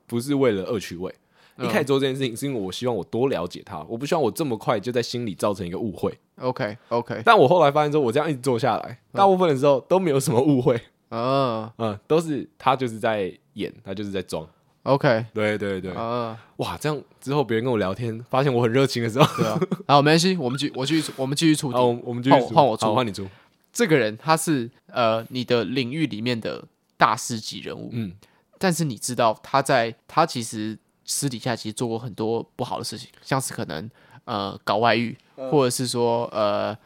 [0.06, 1.13] 不是为了恶趣味，
[1.60, 6.17] 一开始做这件事情是因为我希望我多了解他，我不希望我这么快就在心里造成一个误会。
[6.39, 10.80] OK OK，但我后来发现说，我这样一直做下来，大部分的时候都没有什么误会。
[11.10, 14.48] 嗯嗯，都是他就是在演，他就是在装。
[14.84, 23.28] OK，对对对，啊，哇，这样之后别人跟我聊天，发现我很热情的时候，对啊，好，没关系，我们继我继续，我们继续出题，好，我们继续，换我出，换你出。
[23.72, 26.63] 这个人他是呃你的领域里面的
[26.98, 28.13] 大师级人物，嗯，
[28.60, 33.89] 但是你知道他在他其实私底下其实做过很多不好的事情，像是可能
[34.26, 36.78] 呃搞外遇，或者是说呃。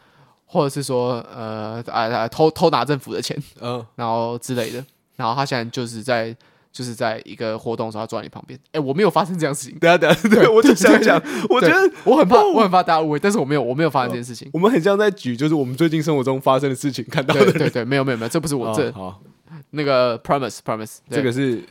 [0.50, 4.82] 或者是说，呃啊啊，偷偷拿政府的钱，嗯，然后之类的，
[5.18, 6.34] 然后他现在就是在
[6.78, 8.60] 就是在一个活动的时候，他坐在你旁边。
[8.72, 9.80] 哎，我没有发生这样事情。
[9.80, 14.48] 等下等下，对，我就想讲，我觉得我很怕，我很怕大家误会，但是我没有，我没有发生这件事情。
[14.54, 17.52] 我们很像在举，就是我们最近生活中发生的事情，看到的。
[17.54, 19.20] 对对，没有没有没有，这不是我这好
[19.72, 21.64] 那个 promise promise，这个是。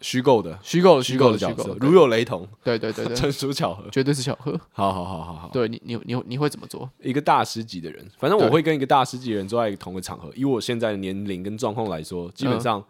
[0.00, 4.52] 虚构的，虚构的，虚构的角色，如有雷同，对对对对，纯属 巧合，绝对是巧合。
[4.70, 6.88] 好好好好好，对你你你你会怎么做？
[7.02, 10.30] 一个大师级的人，反正我会跟一个大师级的人坐在同一个场合。
[10.36, 12.80] 以我现在的年龄跟状况来说，基本上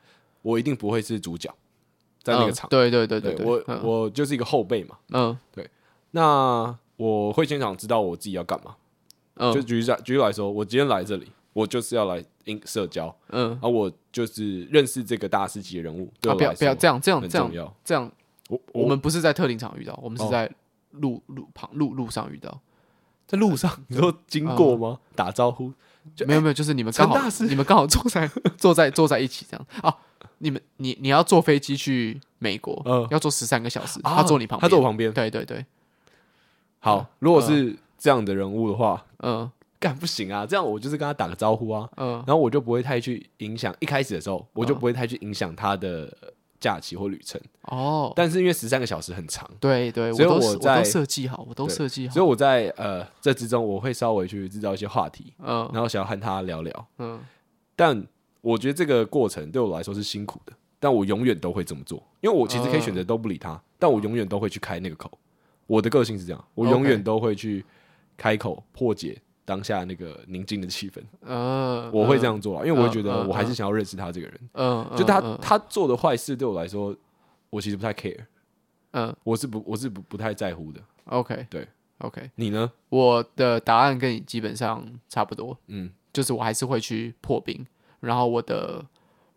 [0.48, 1.54] 我一定不会是主角，
[2.22, 2.68] 在那个场。
[2.70, 4.96] 对对对对，我我就是一个后辈嘛。
[5.10, 5.68] 嗯，对。
[6.12, 8.74] 那我会现场知道我自己要干嘛。
[9.34, 11.30] 嗯，就举例举例来说，我今天来这里。
[11.54, 12.24] 我就是要来
[12.64, 16.08] 社交，嗯，啊我就是认识这个大师级的人物。
[16.20, 17.50] 对，不要不要这样这样这样
[17.84, 18.12] 这样，
[18.48, 20.48] 我我们不是在特定场遇到，我们是在
[20.92, 22.60] 路路旁路路上遇到，
[23.26, 25.00] 在路上你说经过吗？
[25.16, 25.72] 打招呼？
[26.26, 29.96] 没有没有，就是你们刚好你们刚好坐在坐在坐在一起这样啊。
[30.38, 35.12] 你们你你要坐飞机去美国，嗯要坐十三个小时，他坐你旁边，他坐我旁边。
[35.12, 35.64] 对对对，
[36.80, 39.50] 好，如果是这样的人物的话，嗯。
[39.80, 40.44] 干不行啊！
[40.44, 43.72] 这样我就是跟他打个招呼啊，嗯，然后我就不会太去影响。
[43.78, 46.12] 一开始的时候，我就不会太去影响他的
[46.58, 47.40] 假期或旅程。
[47.62, 52.14] 哦，但是因为十三个小时很长，对对，所以我在设计好，我都设计好。
[52.14, 57.20] 所以我在呃这之中，我会稍微去制造一些话题，嗯，然后想要和他聊聊，嗯。
[57.76, 58.04] 但
[58.40, 65.10] 我觉得这个过程对我来说是辛苦的，但我永远都会这么做，因为我其实可以选择都不理他，但我永远都会去开那个口。
[65.66, 67.64] 我的个性是这样，我永远都会去
[68.16, 69.20] 开口破解。
[69.44, 76.94] 当下那个宁静的气氛，嗯，我会这样做啊，因为我会觉得我还是想要认识他这个人，嗯，就他他做的坏事对我来说，
[77.48, 78.26] 我其实不太 care，
[78.90, 81.66] 嗯，我是不我是不不太在乎的，OK，对
[82.00, 82.70] ，OK，你呢？
[82.90, 87.66] 我的答案跟你基本上差不多，嗯，就是我还是会去破冰，
[88.00, 88.84] 然后我的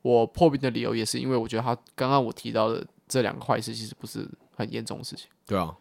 [0.01, 5.75] 我破冰的理由也是因为我觉得他刚刚我提到的这两个坏事其实不是很严重的事情，对啊，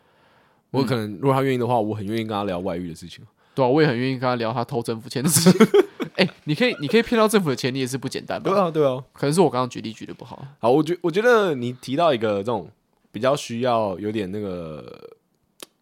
[0.70, 3.26] 我可能如果他愿意的话，我很愿意跟他聊外遇的事情。
[3.54, 5.66] 对啊，我也很愿意跟他聊他偷政府钱的事情。
[6.16, 8.50] 哎、欸，你可以，你可以骗到政府的钱，你也是不简单吧？
[8.50, 9.02] 对啊，对啊。
[9.12, 10.46] 可能是我刚刚举例举的不好。
[10.60, 12.70] 好，我觉我觉得你提到一个这种
[13.10, 15.16] 比较需要有点那个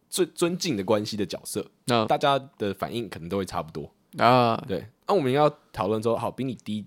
[0.09, 4.63] 最尊敬的关系的角色，那大家的反应可能都会差不多啊。
[4.67, 6.85] 对，那我们要讨论说，好，比你低，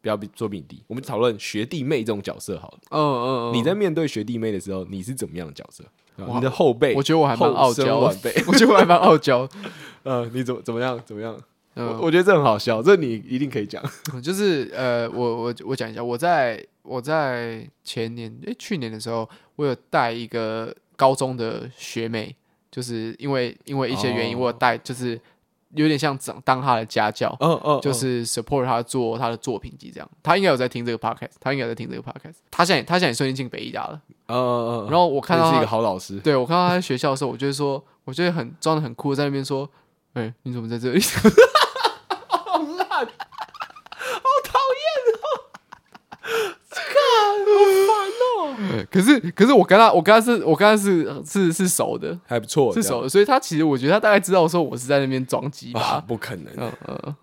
[0.00, 2.78] 不要比做比你低，我们讨论学弟妹这种角色好了。
[2.90, 3.54] 嗯嗯嗯。
[3.54, 5.84] 你在面对学弟妹的时候，你是怎么样的角色？
[6.16, 9.46] 你的后辈，我觉得我还蛮傲娇，晚辈， 我觉得我还蛮傲娇。
[10.02, 10.98] 呃，你怎么怎么样？
[11.04, 11.38] 怎么样？
[11.74, 13.84] 嗯，我觉得这很好笑，这你一定可以讲。
[14.22, 22.34] 就是呃，我我我讲一下，我在我在前年诶，去年的时候，我有带一个高中的学妹，
[22.70, 25.20] 就是因为因为一些原因，我有带就是。
[25.76, 30.10] 有点像当当他的家教，嗯嗯，就是 support 他做他的作品集这样。
[30.22, 32.36] 他应该有在听这个 podcast，他应该有在听这个 podcast。
[32.50, 34.90] 他现在他现在也顺利进北艺大了，嗯嗯嗯。
[34.90, 39.68] 然后我看到是一个好老师，对，我看到他在学校的时候，我就说，我觉得很装的很酷，在那边说，
[40.14, 41.00] 哎，你怎么在这里？
[42.28, 43.06] 好烂，好
[44.44, 44.84] 讨厌
[45.20, 45.26] 哦！
[48.96, 53.08] 可是，可是我跟他，我跟他是，我跟他是是是熟的，还不错，是熟的。
[53.08, 56.02] 所以他其实我觉得他大概知道说我是在那边装机吧？
[56.08, 57.14] 不可能，嗯嗯，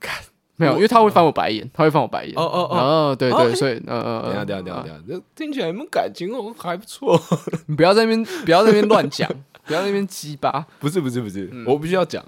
[0.00, 0.20] 看
[0.56, 2.34] 没有，因为他会翻我白眼，他会翻我白眼。
[2.36, 6.52] 哦哦哦，对对，所以嗯嗯嗯，等下等下等下等下，这听起来你们感情哦？
[6.58, 7.20] 还不错，
[7.66, 9.30] 你 不要在那边不要在那边乱讲，
[9.64, 10.66] 不要在那边鸡巴。
[10.78, 12.24] 不是不是不是，我必须要讲，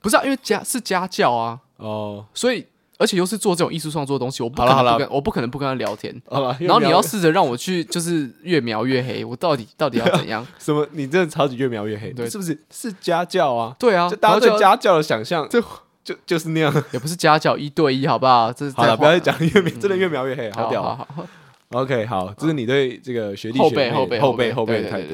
[0.00, 2.66] 不是啊，因为家是家教啊，哦，所以。
[3.02, 6.14] 而且又是做这种艺术创作的东西，我不可能不跟，我不可能不跟他聊天。
[6.28, 9.24] 好了然后你要试着让我去，就是越描越黑。
[9.26, 10.46] 我到底到底要怎样？
[10.58, 10.86] 什么？
[10.92, 12.12] 你真的超级越描越黑？
[12.12, 12.56] 对，是不是？
[12.70, 13.74] 是家教啊？
[13.78, 15.60] 对啊，就大家对家教的想象，就
[16.04, 16.72] 就就是那样。
[16.92, 18.52] 也不是家教，一对一，好不好？
[18.52, 20.82] 这是好了，不要再讲越描，真的越描越黑，好屌。
[20.82, 21.26] 好好
[21.70, 25.08] OK，好，这是你对这个学弟后辈后辈后辈后辈的态度。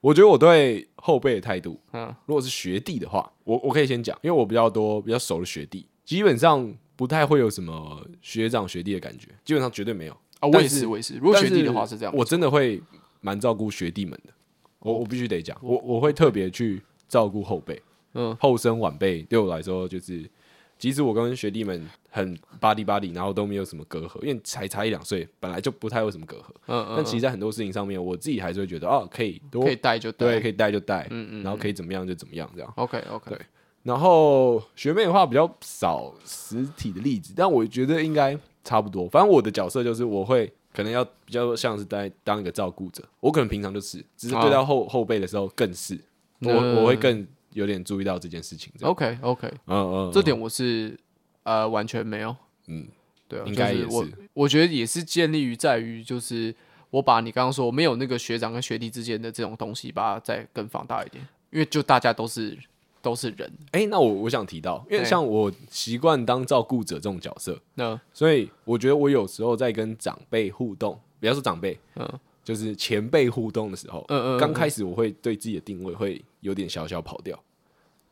[0.00, 6.72] 我觉得我对后辈的态度，嗯，如果是学弟的话，我我可以先讲，因为我比较多比较熟的学弟，基本上。
[7.02, 10.46] 不太会有什么学长学弟的感觉，基本上绝对没有啊。
[10.46, 11.16] 我也是，我也是。
[11.16, 12.80] 如果学弟的话是这样，我真的会
[13.20, 14.32] 蛮照顾学弟们的。
[14.78, 17.82] 我我必须得讲，我我会特别去照顾后辈，
[18.14, 20.30] 嗯，后生晚辈对我来说就是，
[20.78, 26.44] 即使我跟学弟们很 buddy buddy，然后都没有什么隔阂，因为才差一两岁，本来就不太有什么隔阂。
[26.68, 26.94] 嗯嗯。
[26.94, 32.72] 但其实，在很多事情上面，我自己还是会觉得，哦，可以多，可以带就带，对，可以带就带，嗯嗯，然后可以怎么样就怎么样，这样。
[32.76, 33.30] OK OK。
[33.30, 33.40] 对。
[33.82, 39.08] 然后学妹的话比较少实体的例子，但我觉得应该差不多。
[39.08, 45.98] 反正我的角色就是我会可能要比较像是在当一个照顾者，我可能平常就是，只是对到后、哦、后辈的时候更是，
[46.42, 48.72] 我、嗯、我会更有点注意到这件事情。
[48.82, 50.96] OK OK，嗯嗯，嗯，这点我是
[51.42, 52.36] 呃完全没有，
[52.68, 52.86] 嗯，
[53.26, 53.88] 对啊，应该也是。
[53.88, 56.54] 我我觉得也是建立于在于就是
[56.90, 62.56] 我把你刚刚说没有那个学长跟学弟之间的这种东西，把它再更放大一点，因为就大家都是。
[63.02, 72.08] 都是人，哎、欸，那我我想提到，因为像我习惯当照顾者这种角色，那所以我觉得我有时候在跟长辈互动，比方说长辈，嗯，
[72.44, 77.38] 就是前辈互动的时候，嗯嗯，刚开始我会对自己的定位会有点小小跑掉，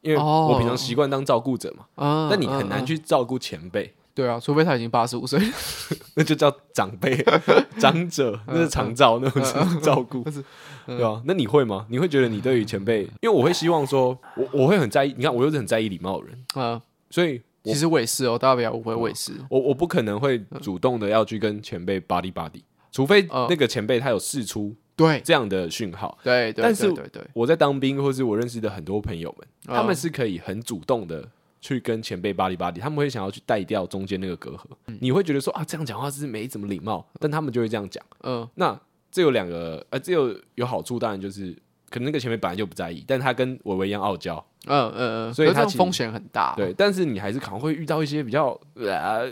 [0.02, 3.94] 因为我平常习惯当照顾者嘛，啊，但你很难去照顾前辈。
[4.14, 5.40] 对啊，除非他已经八十五岁，
[6.14, 7.24] 那就叫长辈、
[7.78, 10.24] 长者，那是长照，那种是照顾，
[10.86, 11.22] 对吧？
[11.24, 11.86] 那你会吗？
[11.88, 26.92] 你会觉得你对于前辈，因为我会希望说，我我会很在意，你看，我又是很在意礼貌的人啊，所以其实我也是哦，大家不要误会，我也是，我我不可能会主动的要去跟前辈 buddy buddy，除非那个前辈他有释出对这样的讯号，对，但是
[27.32, 31.26] 我在当兵，或是我认识的很多朋友们，他们是可以很主动的。
[31.60, 34.64] 去跟前辈巴里巴里，他们会想要去带掉中间那个隔阂。
[34.86, 38.02] 嗯、你会觉得说啊，这样讲话是没怎么礼貌，但他们就会这样讲。
[38.22, 38.78] 嗯，那
[39.10, 41.52] 这有两个，呃，这有有好处，当然就是
[41.90, 44.42] 可能那个前辈本来就不在意，但他跟伟伟一样傲娇。
[44.66, 46.54] 嗯嗯嗯，所以他风险很大。
[46.56, 49.30] 对，但是你还是可能会遇到一些比较，呃、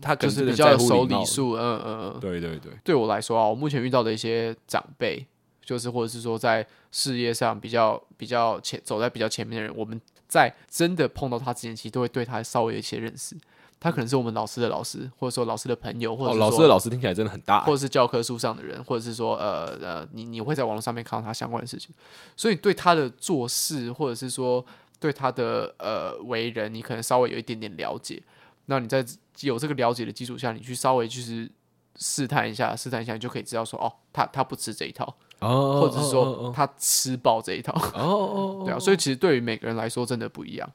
[0.00, 1.52] 他可是比较守礼数。
[1.52, 2.72] 嗯嗯嗯，对对对。
[2.82, 5.26] 对我来说啊，我目前遇到的一些长辈，
[5.64, 10.00] 就是或者是说在事业上比较比较前走在比较前面的人，我们。
[10.28, 13.36] 在真的碰到他之前，其实都会对他稍微有一些认识。
[13.80, 21.94] 他可能是我们老师的老师，或者说老师的朋友，或者老师的老师听起来真的很大，或者是教科书上的人，或者是说呃呃，你你会在网络上面看到他相关的事情，
[22.34, 24.64] 所以对他的做事，或者是说
[24.98, 28.22] 对他的呃为人，你可能稍微有一点点了解。
[28.66, 29.04] 那你在
[29.40, 31.50] 有这个了解的基础下，你去稍微就是
[31.96, 35.14] 试探一下，试探一下，你就可以知道说，哦，他他不吃这一套。
[35.44, 40.70] 哦，或者是说他吃爆这一套哦， 对啊，所以其实对于每个人来说真的不一样。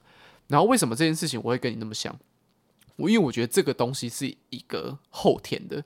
[0.47, 2.15] 然后为什么这件事情我会跟你那么像？
[2.95, 5.83] 我因为我觉得这个东西是一个后天的，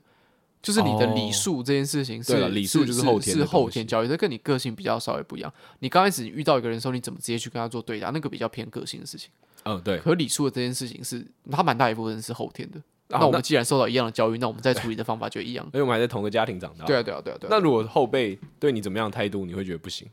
[0.62, 5.52] 就是你的礼数这件事情是礼数就是后天是后天教育，这跟你个性比较稍微不一样。
[5.78, 8.10] 你刚开始遇到一个人的时候，你怎么直接去跟他做对答？
[8.10, 9.30] 那个比较偏个性的事情。
[9.64, 9.98] 嗯，对。
[9.98, 12.82] 可礼数的这件事情是，它蛮大一部分是后天的。
[13.20, 15.64] 那我们既然受到一样的教育，那我们再处理的方法就一样。
[15.66, 16.84] 因为我们还在同个家庭长大。
[16.84, 17.50] 对啊，对啊，对啊，对啊。
[17.50, 20.08] 那如果后辈对你怎么样的态度，你会觉得不行？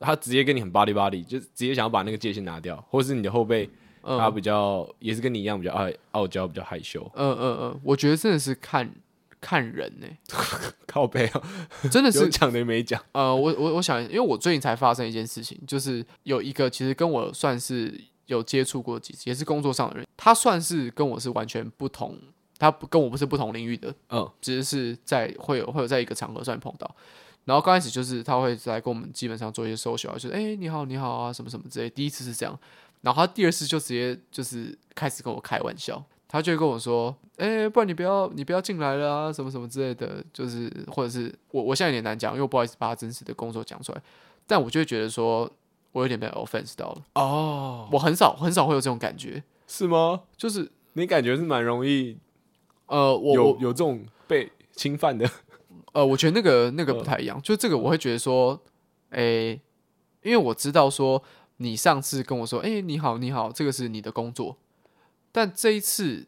[0.00, 3.70] 他直接跟你很 buddy buddy，就直接想要把那个界限拿掉，或者是你的后辈
[4.02, 7.08] 他比较也是跟你一样比较爱傲娇，比较害羞。
[7.14, 8.92] 嗯嗯嗯，我觉得真的是看
[9.40, 10.06] 看人呢，
[10.88, 11.42] 靠背啊，
[11.88, 13.00] 真的是讲的没讲。
[13.12, 22.18] 呃，我我我想，因为我最近才发生一件事情，就是有一个其实跟我算是有接触过几次，也是工作上的人，他算是跟我是完全不同。
[22.62, 26.88] 他不跟我不是不同领域的，嗯，只是是在会有会有在一个场合上碰到，
[27.44, 32.56] 然后刚开始就是他会来跟我们基本上做一些 social，就是哎、欸、你好你好啊什么什么之类，第一次是这样，
[33.00, 44.00] 然后他第二次就直接就是开始跟我开玩笑，他就会跟我说，哎、欸、不然你不要你不要进来了啊什么什么之类的，就是或者是我我现在有点难讲，因为我不好意思把他真实的工作讲出来，
[44.46, 45.50] 但我就会觉得说
[45.90, 50.22] 我有点被 offense 到了哦，我很少很少会有这种感觉，是吗？
[50.36, 52.18] 就是你感觉是蛮容易。
[52.92, 55.26] 呃，我有有这种被侵犯的，
[55.94, 58.60] 呃，我觉得那个那个不太一样，呃、就这个我会觉得说，
[59.10, 59.60] 诶、欸，
[60.22, 61.22] 因为我知道说
[61.56, 64.58] 你上次跟我说，诶、欸，你好你好，这个是你的工作，
[65.32, 66.26] 但这一次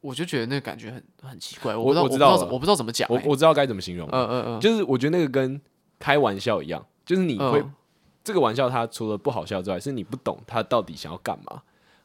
[0.00, 5.60] 我就觉得那个感觉很很奇怪，我我知道我不知道怎么讲、欸，我我知道该怎么形容，嗯嗯嗯，就是我觉得那个跟
[6.00, 7.72] 开玩笑一样，就是你会、嗯、
[8.24, 11.62] 这个玩笑，它除了不好笑之外，是你不懂他到底想要干嘛。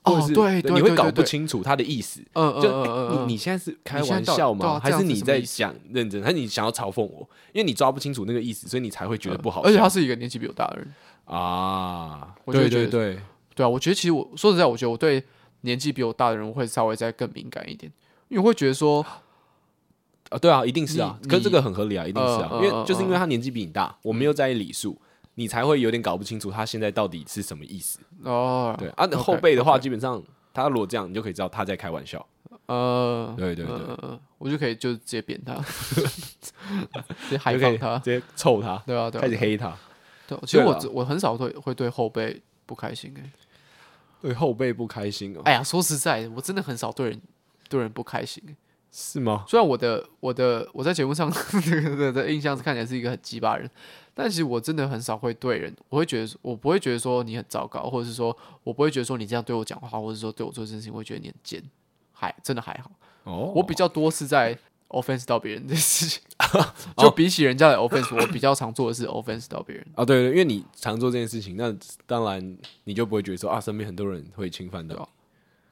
[0.07, 2.21] 或者是对，你会搞不清楚他的意思。
[2.33, 4.79] 嗯就你你现在是开玩笑吗？
[4.79, 6.21] 还是你在想认真？
[6.23, 7.27] 还是你想要嘲讽我？
[7.53, 9.61] 因为你抓不清楚那个意思，所以你才会觉得不好。
[9.61, 10.93] 而且他是一个年纪比我大的人
[11.25, 12.35] 啊。
[12.45, 13.19] 对对对
[13.53, 13.69] 对啊！
[13.69, 15.23] 我觉得其实我说实在，我觉得我对
[15.61, 17.91] 年纪比我大的人会稍微再更敏感一点，
[18.29, 19.05] 因为我会觉得说
[20.29, 24.99] 啊，对啊，一定是啊，跟这个很合理啊，一定是啊，因为就是因为他年纪比你大，我没有在意礼数。
[25.39, 28.75] 你才会有点搞不清楚他现在到底是什么意思哦。
[28.79, 30.21] 对啊，后辈的话，基本上
[30.51, 32.25] 他如果这样，你就可以知道他在开玩笑。
[32.65, 35.53] 呃，对对对，我就可以就直接扁他，
[37.29, 39.77] 直接海放他，直接臭他，对啊，对，开始黑他。
[40.27, 43.31] 对，其实我我很少会会对后辈不开心哎。
[44.19, 45.41] 对后辈不开心哦。
[45.45, 47.21] 哎呀，说实在的，我真的很少对人
[47.69, 48.43] 对人不开心，
[48.91, 49.45] 是吗？
[49.47, 51.29] 虽然我的我的我在节目上
[51.97, 53.69] 的的印象是看起来是一个很鸡巴人，
[54.13, 61.63] 但其实我真的很少会对人，我会觉得我不会觉得说你很糟糕，或者是说我不会觉得说你这样对我讲话，或者说对我做这件事情，我会觉得你很贱，
[62.11, 62.91] 还真的还好。
[63.23, 64.57] 哦，我比较多是在。
[64.89, 66.21] offense 到别人的事情，
[66.95, 69.85] 就比起人家的 offense，我比较常做的是 offense 到别人。
[69.95, 71.75] 啊，对对，因为你常做这件事情，那
[72.05, 75.09] 当然你就不会觉得说啊，身边很多人会侵犯到，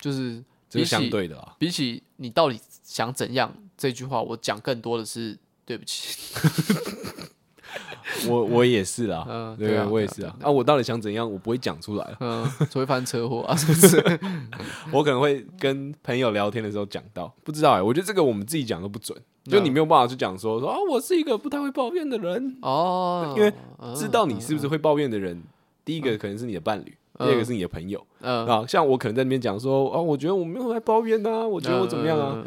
[0.01, 0.43] 就是
[0.75, 1.55] 这是相对的啊。
[1.57, 6.17] 比起你到底想怎样这句话，我讲更多的是对不起。
[8.27, 10.35] 我我也是啊，嗯，对啊，我也是啊。
[10.41, 11.29] 啊，我到底想怎样？
[11.29, 14.19] 我不会讲出来，嗯，除非发生车祸啊， 是不是？
[14.91, 23.51] 我可能会跟朋友聊天的时候讲到，不知道哎，我觉得这个我们自己讲都不准，就你没有办法去讲说说啊，我是一个不太会抱怨的人哦，因为
[23.95, 25.43] 知道你是不是会抱怨的人，
[25.83, 32.43] 第一个可能是你的伴侣，第二个是你的朋友，嗯，啊，像我可能在那边讲说啊，我觉得我没有在抱怨呐，我觉得我怎么样啊。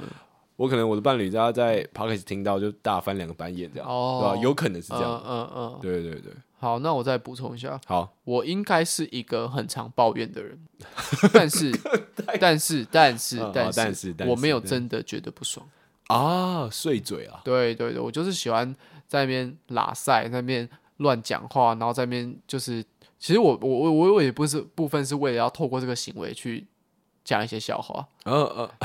[0.56, 4.42] 我可能我的伴侣他在 podcast 听到就大翻两个白眼这样，哦，对吧？
[4.42, 6.32] 有可能是这样，嗯嗯嗯，对对对。
[6.58, 10.58] 好，那我再补充一下，好，我应该是一个很常抱怨的人，
[11.32, 11.70] 但是
[12.40, 15.64] 但是但是但是我没有真的觉得不爽
[16.08, 18.74] 啊，碎嘴啊，对对对，我就是喜欢
[19.06, 22.84] 在那边拉塞，在那边乱讲话，然后在那边就是，
[23.18, 26.66] 其实我我我我也不是部分是为了要透过这个行为去
[27.24, 28.68] 讲一些笑话，嗯嗯。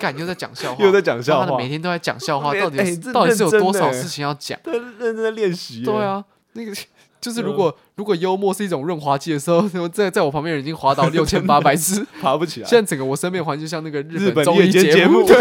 [0.00, 4.58] 感又在讲笑话，又在讲笑话，每天都在讲笑话， 到底到底是有多少事情要讲？
[4.62, 5.82] 对，认真在练习。
[5.82, 6.24] 对啊，
[6.54, 6.72] 那个
[7.20, 12.66] 就是如果如果幽默是一种润滑剂的时候， 在在我旁边人已经滑倒六千八百次，爬不起来。
[12.66, 15.36] 现在整个我身边环境像那个日本综艺节目，对。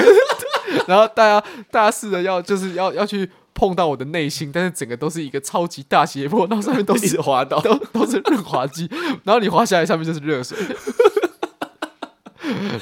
[0.86, 3.30] 然后大家大家试着要就是要要去
[3.60, 8.90] 碰到我的内心，但是整个都是一个超级大斜坡，然后上面都是 滑倒，都 都是润滑剂，
[9.26, 10.58] 然后你滑下来，上面就是热水。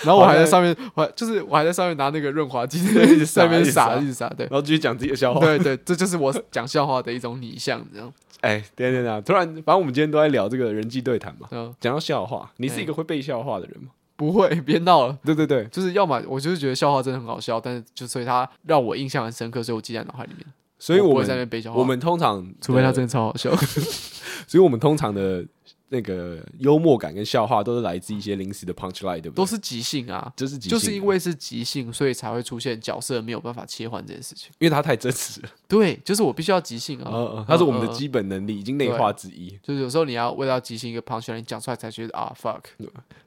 [0.06, 2.78] 然后我还在上面，我就是我还在上面拿那个润滑剂，
[3.26, 8.14] 在那边撒，一直撒，对，然后继续讲自己的笑话，对对，这就是我讲笑话的一种拟像，这样。
[8.42, 11.48] 哎，对对对，突然，反正我们今天都在聊这个人际对谈嘛，
[11.82, 13.90] 讲到笑话，你是一个会背笑话的人吗？
[14.16, 15.18] 不会，别闹了。
[15.26, 20.46] 对对对，就是要么我就是觉得笑话真的很好笑，但是就所以它让我印象很深刻，所以我记在脑海里面。
[20.80, 21.80] 所以我会在那边背笑话。
[21.80, 23.56] 我们通常，除非他真的超好笑，
[24.48, 25.46] 所以我们通常的。
[25.90, 29.36] 那个幽默感跟笑话都是来自一些临时的 punch line，对不对？
[29.36, 34.52] 都是即兴啊，就是即兴，就是因为是即兴，所以才会出现角色没有办法切换这件事情。
[34.60, 35.50] 因为它太真实了。
[35.66, 39.58] 对，就是我必须要即兴啊，它是我们的基本能力，已经内化之一。
[39.64, 42.64] 就是有时候你要为了即兴一个 punch line，你讲出来才觉得啊 fuck，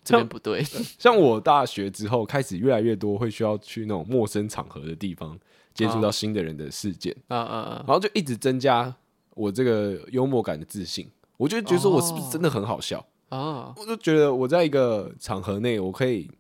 [0.04, 0.62] 这边不对。
[0.98, 5.34] 像我大学之后开始越来越多会需要去那种陌生场合的地方
[5.74, 8.94] 接触到新的人的事件，嗯嗯嗯，然后就一直增加
[9.34, 11.08] 我这个幽默感的自信。
[11.36, 13.72] 我就觉得说我是不是真的很好笑啊？
[13.76, 16.30] 我就觉得我在一个场合内，我可以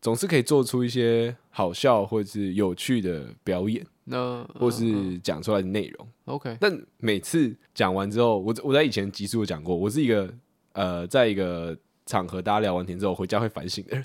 [0.00, 6.08] 总是可以做出一些好笑或者是有趣的表演，那或是讲出来的内容。
[6.24, 10.32] OK，但每次讲完之后，我我在以前集数有讲过，我是一个
[10.72, 14.04] 呃，在一个场合大家聊完天之后回家会反省的人。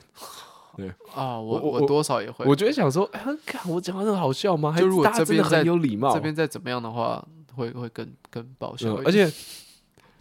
[0.78, 2.46] 对啊，我我多少也会。
[2.46, 4.74] 我觉得想说，哎，看我讲话真的好笑吗？
[4.78, 9.30] 就如果这边很有礼貌，这边再怎么样的话，会会更更爆笑，而且。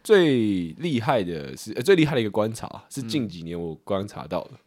[0.06, 4.58] 最厉害的是，呃，最厉害的一个观察是近几年我观察到的，嗯、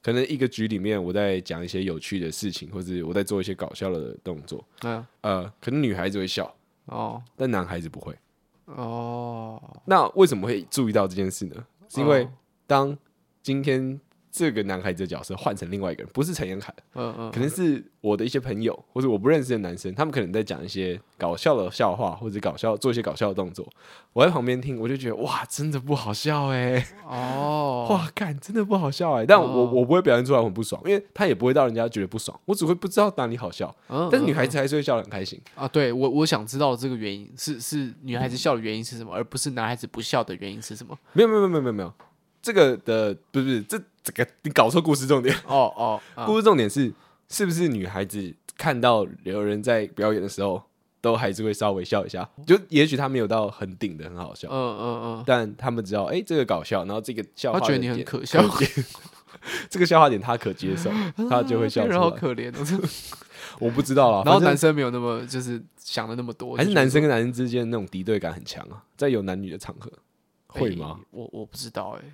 [0.00, 6.54] 可能一个局里面我在讲一些有趣的事情，或者我在做一些搞笑的动作，嗯，呃，可能女孩子会笑
[6.86, 8.16] 哦，但男孩子不会
[8.66, 9.60] 哦。
[9.84, 11.56] 那为什么会注意到这件事呢？
[11.88, 12.28] 是因为
[12.64, 12.96] 当
[13.42, 14.00] 今天。
[14.36, 23.64] 这个男孩子的角色换成另外一个人，不是陈彦凯，嗯嗯，可能是我的一些朋友或者我不认识的男生，他们可能在讲一些搞笑的笑话或者搞笑做一些搞笑的动作，
[24.12, 33.72] 我在旁边听，我就觉得哇，真的不好笑哎，哦， 哇，干，真的不好笑哎，但我我不会表现出来很不爽，因为他也不会让人家觉得不爽，我只会不知道哪里好笑，
[34.10, 35.40] 但是女孩子还是会笑得很开心。
[35.54, 35.68] 啊。
[35.68, 40.98] 对我我想知道这个原因是是女孩子笑的原因是什么，而不是男孩子不笑的原因是什么？
[41.12, 41.92] 没有没有没有没有没有，
[42.44, 43.80] 这个的不是不是这。
[44.04, 46.92] 这个你搞错故事重点哦哦，故事重点是
[47.30, 50.62] 是不是女孩子看到有人在表演的时候，
[51.00, 58.44] 都还是会稍微笑一下，就也许他没有到很顶的很好笑，嗯嗯嗯，但他们知道哎这个搞笑，然后这个笑话，他觉得你很可笑，
[59.70, 60.90] 这个笑话点他可接受，
[61.30, 61.98] 他就会笑出来。
[61.98, 62.88] 好可怜哦，
[63.58, 64.22] 我不知道啊。
[64.26, 69.90] 然后男生没有那么就是想的那么多，还是男生跟男生之间那种敌对感很强啊，在有男女的场合
[70.48, 71.00] 会吗？
[71.10, 72.04] 我我不知道哎。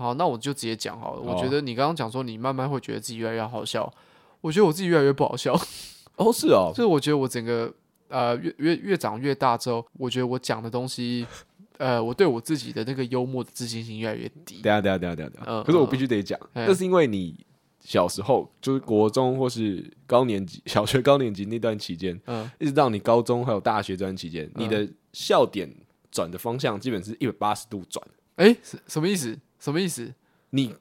[0.00, 1.20] 好，那我就直接讲好了。
[1.20, 3.92] 我觉得你刚刚讲说你慢慢会觉得自己越来越好笑，
[4.40, 5.52] 我觉得我自己越来越不好笑。
[6.16, 7.70] 哦，是哦，就是我觉得我整个
[8.08, 11.26] 呃越越越长越大之后，我觉得我讲的东西
[11.76, 14.62] 呃，我对我自己的那个幽默的自信心越来越低。
[14.62, 17.36] 等下等下等下等下，嗯，可是我必须得讲，那、嗯、是因为你
[17.80, 25.70] 小时候就是国中或是高年级、 小学高年级那段期间，嗯，一直到你高中还有大学这段期间，嗯、你的笑点
[26.10, 28.02] 转的方向基本是一百八十度转。
[28.36, 29.38] 哎、欸，什么意思？
[29.60, 30.12] 什么意思？
[30.50, 30.74] 你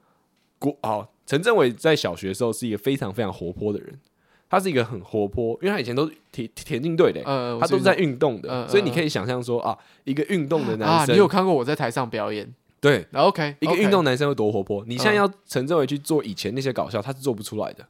[0.58, 4.00] 国好，陈政伟在小学的时候是一个非常非常活泼的人。
[4.50, 7.22] 他是一个很活泼，因为他以前都是田田径队的，
[7.60, 12.52] 他都是在运动的，所以你可以想象说啊，一个运动的男生，你有看过我在台上表演？
[12.82, 14.84] 对，OK，一个运动男生会多活泼。
[14.88, 17.86] 你现在要陈政伟去做以前那些搞笑，他是做不出来的。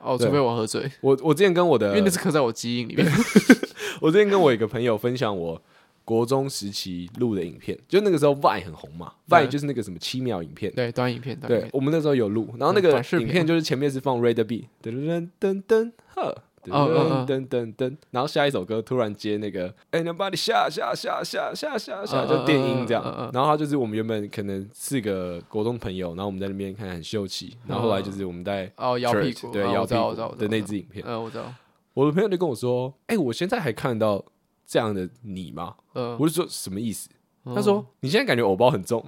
[0.00, 0.88] 哦，除非我喝醉。
[1.00, 3.04] 我我之前跟我的，因为那是刻在我基因里面。
[4.00, 5.60] 我之前跟我一个朋友分享我。
[6.08, 16.34] 国中时期录的影片，就那个时候 Vine 很红嘛，Vine 就是那个什么七秒影片，对，短影片，对，我们那时候有录，然后那个影片就是前面是放 Red B，噔噔噔噔呵，
[16.64, 31.52] 噔噔噔噔，然后下一首歌突然接那个 Anybody 下下下下下下下，就电音这样，然后他就是我们原本可能四个国中朋友，然后我们在那边看很秀气，然后后来就是我们在哦摇屁股，对摇屁股的那支影片，嗯，我知道，
[31.92, 34.24] 我的朋友就跟我说，哎，我现在还看到。
[34.68, 35.74] 这样的你吗？
[35.94, 37.08] 嗯，我就说什么意思？
[37.54, 39.02] 他说你现在感觉偶包很重，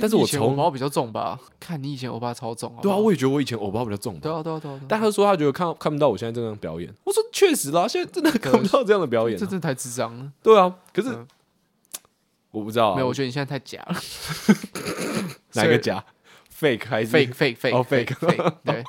[0.00, 1.38] 但是我以前偶包比较重吧？
[1.60, 4.18] 看你以前偶包超重，对啊，我也觉得我以前偶包比较重。
[4.18, 4.80] 对啊，对啊，对啊。
[4.88, 6.92] 但他说他觉得看看不到我现在这样表演。
[7.04, 10.32] 我说确实啦，现在真的看不到 这样的表演，这真的太智障了。
[10.42, 11.16] 对啊，可是
[12.50, 13.96] 我不知道，没有，我觉得你现在太假了。
[15.54, 16.04] 哪个假
[16.58, 17.76] ？fake 还是 fake？fake？fake？
[17.76, 18.52] 哦，fake。
[18.64, 18.84] 对，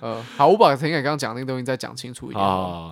[0.00, 2.90] 呃，好，我把陈凯刚刚讲那个东西再讲清楚一点 啊。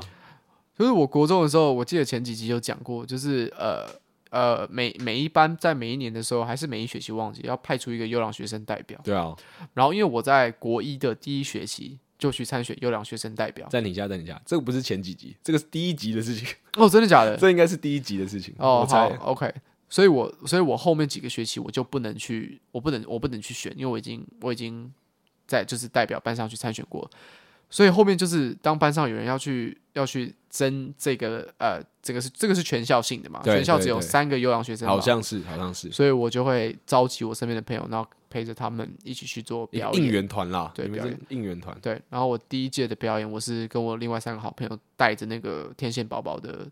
[0.79, 3.87] 就是我国中的时候，我记得前几集有讲过，就是呃
[4.31, 9.01] 呃，每每一班在每一年的时候，还是每一学期忘记要派出一个优良学生代表。
[9.05, 9.35] 对啊。
[9.73, 13.69] 然后因为我在国一的第一学期就去参选优良学生代表。
[13.71, 16.49] 在你家，在你家，这个不是前几集，这个是第一集的事情。
[16.77, 17.37] 哦，真的假的？
[17.39, 18.53] 这应该是第一集的事情。
[18.59, 19.53] 哦，好，OK。
[19.89, 24.93] 所以我所以我后面几个学期我就不能去，我不能我不能去选，因为我已经我已经
[25.47, 27.09] 在就是代表班上去参选过。
[27.71, 33.41] 所以后面就是当班上有人要去要去争这个呃，这个是这个是全校性的嘛？
[33.43, 35.91] 全校只有三个优良学生，好像是好像是。
[35.91, 40.05] 所以我就会召集我身边的朋友，然后陪着他们一起去做表演。
[40.05, 41.77] 应援团啦，对，表演应援团。
[41.83, 46.67] 对，然后我第一届的表演，我是跟我另外三个好朋友戴着那个天线宝宝的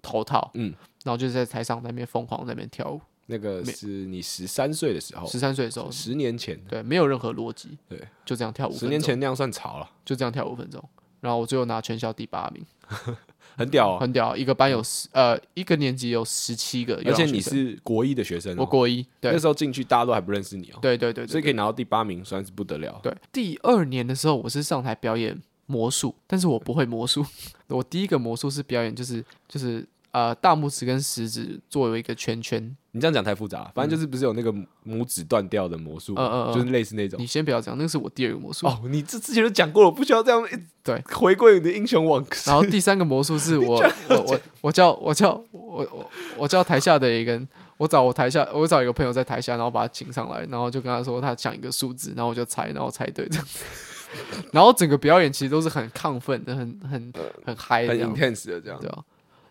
[0.00, 0.72] 头套，嗯，
[1.04, 3.00] 然后就是在台上那边疯狂在那边跳舞。
[3.30, 8.72] 那个是你十三岁的时候，十三岁的时候，十年前，对，没有任何逻辑，对，就这样跳舞。
[8.72, 10.82] 十年前那样算潮了，就这样跳五分钟，
[11.20, 12.64] 然后我最后拿全校第八名，
[13.54, 14.34] 很屌，很屌。
[14.34, 22.98] 一个班有十，呃，一个年级有十七个，而且你是国一的学生，我国一，对，那时候进去大家都还不认识你哦，对对对，所以可以拿到第八名，算是不得了。
[23.02, 27.22] 对，第二年的时候，我是上台表演魔术，但是我不会魔术，
[27.68, 29.86] 我第一个魔术是表演，就是就是。
[30.10, 33.70] 呃，大拇指跟食指作为一个圈圈，你这样讲太复杂了。
[33.74, 34.50] 反正就是不是有那个
[34.86, 37.20] 拇指断掉的魔术，嗯嗯，就是类似那种。
[37.20, 38.66] 你先不要讲，那个是我第二个魔术。
[38.66, 40.42] 哦，你这之前都讲过了，不需要这样。
[40.82, 42.24] 对，回归你的英雄网。
[42.46, 43.76] 然后第三个魔术是 我
[44.08, 53.62] 我我我叫我叫我我我叫台下的一个人，我找我台下我找一个朋友在台下，然后把他请上来，然后就跟他说他讲一个数字，然后我就猜，然后猜对这样子。
[54.52, 57.12] 然后整个表演其实都是很亢奋的，很很
[57.44, 59.04] 很嗨的，很 intense 的这样，对啊。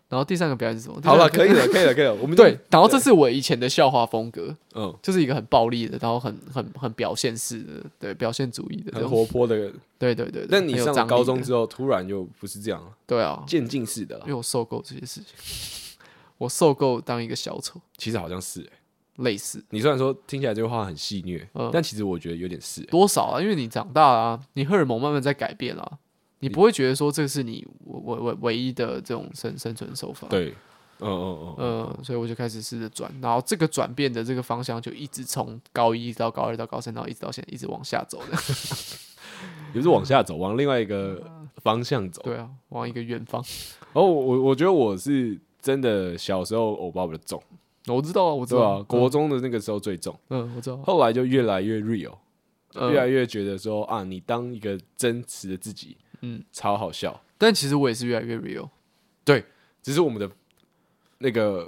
[0.10, 1.02] 然后第三个表演是什么？
[1.04, 2.14] 好了，可以了，可以了，可以了。
[2.16, 9.56] 我们 对，然后这是我以前的笑话风格，嗯，就是一个很暴力的，然后很很很表现式的，对，表现主义的，很活泼的，
[10.00, 10.48] 对对对。
[10.50, 15.36] 但你上了高中之后，突然就不是这样了，对啊，渐进式的，因为我受够这些事情，
[16.38, 17.82] 我受够当一个小丑。
[17.98, 18.66] 其实好像是，
[19.18, 19.62] 类似。
[19.72, 26.00] 你虽然说听起来这句话很戏谑，但其实我觉得有点是多少啊，因为你长大了，你荷尔蒙慢慢在改变了，
[26.40, 30.54] 你不会觉得说这是你唯唯唯一的这种生生存手法，对。
[31.00, 38.38] 嗯嗯嗯嗯，所以我就开始试着转，然后这个转变的这个方向就一直从高一到高二到高三，然后一直到现在一直往下走的，
[39.76, 41.22] 也是往下走，往另外一个
[41.62, 42.24] 方向走。
[42.24, 43.40] 对啊，往一个远方。
[43.94, 47.44] 哦，我我觉得我是真的小时候偶包比较重，
[47.96, 50.20] 我知道啊，我知道啊，国中的那个时候最重。
[50.32, 50.78] 嗯，我知道。
[50.78, 52.16] 后来就越来越 real，
[52.74, 57.22] 越来越觉得说啊，你当一个真实的自己，嗯，超好笑。
[57.38, 58.70] 但其实我也是越来越 real，
[59.24, 59.44] 对，
[59.82, 60.30] 只是我们的。
[61.20, 61.68] 那个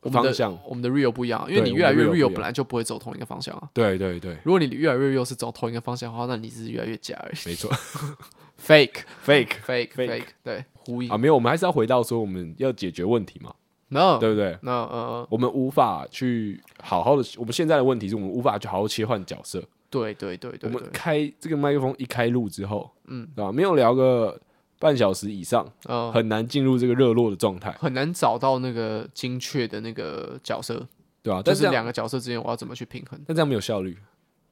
[0.00, 3.68] 方向，我们的 real 不一样，因为你越来越 real，本来就不会走同一个方向啊。
[3.74, 7.34] 对对对，如果你越来越 real 是走同一个方向的话，那你是越来越假而已。
[7.44, 7.70] 没错，
[8.66, 13.54] fake，fake，fake，fake，对，呼应啊，没有，我们还是要回到说我们要解决问题嘛。
[13.88, 14.58] No，对不对？
[14.62, 19.62] 那呃，我们无法去好好的，我们现在的问题是我们无法去好好切换角色。
[19.90, 23.50] 对对对对，我们开这个麦克风一开录之后，嗯，对吧？
[23.50, 24.38] 没有聊个
[24.78, 30.86] 半小时以上，嗯，很难进入这个热络的状态，很难找到那个精确的那个角色，
[31.22, 33.18] 对啊，但是两个角色之间我要怎么去平衡？
[33.26, 33.96] 但这样没有效率，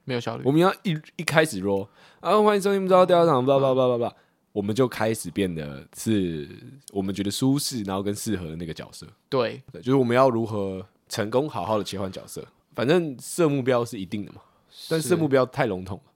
[0.04, 0.42] 没有效率。
[0.44, 1.88] 我们要一一开始说
[2.20, 4.16] 啊，欢迎收听不知道调查场，叭叭叭叭叭，
[4.52, 6.48] 我们就开始变得是
[6.92, 9.06] 我们觉得舒适，然后跟适合的那个角色。
[9.28, 12.42] 对，对，就是我们要如何成功好好的切换角色。
[12.74, 14.40] 反正设目标是一定的嘛，
[14.88, 16.12] 但是目标太笼统了，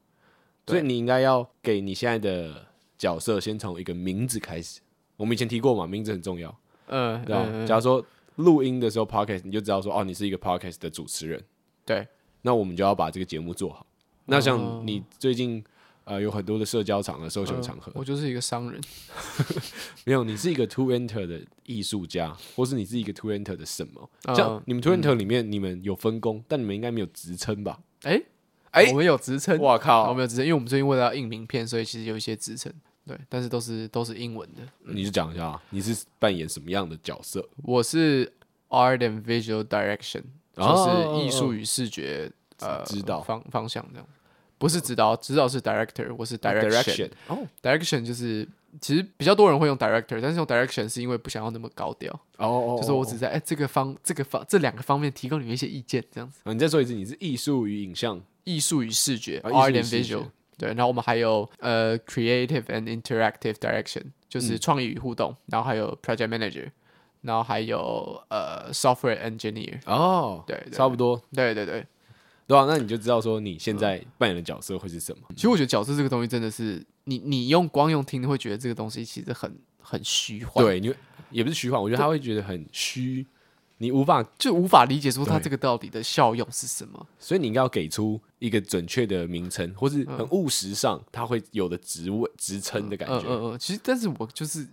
[0.66, 2.66] 所以你应该要给你现在的。
[3.00, 4.78] 角色先从一个名字开始，
[5.16, 6.54] 我们以前提过嘛，名字很重要。
[6.88, 7.46] 嗯，对吧？
[7.46, 8.04] 嗯嗯、假如说
[8.34, 11.42] 录音的时候，podcast 你就知道说，哦，你是一个 podcast 的主持人。
[11.86, 12.06] 对，
[12.42, 13.86] 那我们就要把这个节目做好。
[14.26, 15.64] 那像你最近
[16.04, 18.78] 呃有很多的社交场合、社交场合，我就是一个商人。
[20.04, 24.10] 没有，你是一个 to enter 的艺术家，或是你是一个 to enter 的什么？
[24.36, 27.80] 像你们 to enter 里面，你们有分工，但你们应该没有职称吧？
[28.02, 28.22] 哎
[28.70, 29.58] 哎，我们有职称。
[29.58, 32.72] 我靠，我们有职称，因为我们最近为了要印名片，所以其实有一些职称。
[33.06, 34.62] 对，但是都是都是英文的。
[34.84, 37.44] 你就讲一下，你是扮演什么样的角色？
[37.64, 38.30] 我是
[38.68, 40.22] Art and Visual Direction，
[40.54, 44.06] 就是艺术与视觉呃指导方方向这样。
[44.58, 47.10] 不是指导，指导是 Director，我是 Direction。
[47.28, 48.46] 哦，Direction 就是
[48.78, 52.12] 其实比较多人会用 Director，但是用 Direction 是因为不想要那么高调。
[52.36, 56.40] 哦，就是我只在哎这个方这个方这两个方面提供你们一些意见这样子。
[56.44, 60.26] 你再说一次，你是艺术与影像，艺术与视觉，Art and Visual。
[60.58, 66.70] 对，然后我们还有呃，creative and interactive direction，就是创意与互动，嗯、然后还有 project manager，
[67.22, 69.80] 然后还有呃，software engineer。
[69.86, 71.16] 哦，对，对，差不多。
[71.32, 71.86] 对对对，
[72.46, 75.22] 对啊，那你就知道说你现在扮演的角色会是什么。
[75.34, 80.62] 其实我觉得角色这个东西真的是，你你用光用听会觉得这个东西其实很很虚幻。
[80.62, 80.94] 对，你
[81.30, 83.26] 也不是虚幻，我觉得他会觉得很虚。
[83.82, 93.22] 你无法就无法理解说它这个到底的效用是什么，所以你应该要给出一个准确的名称，或是很务实上它会有的职位职称的感觉。
[93.22, 93.58] 嗯嗯嗯。
[93.58, 94.68] 其实，但是我就是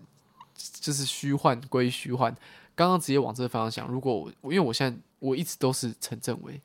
[0.57, 2.35] 就是虚幻归虚幻，
[2.75, 3.93] 刚刚直接往这个方向想。
[3.93, 6.61] 如果我因为我现在我一直都是陈正伟，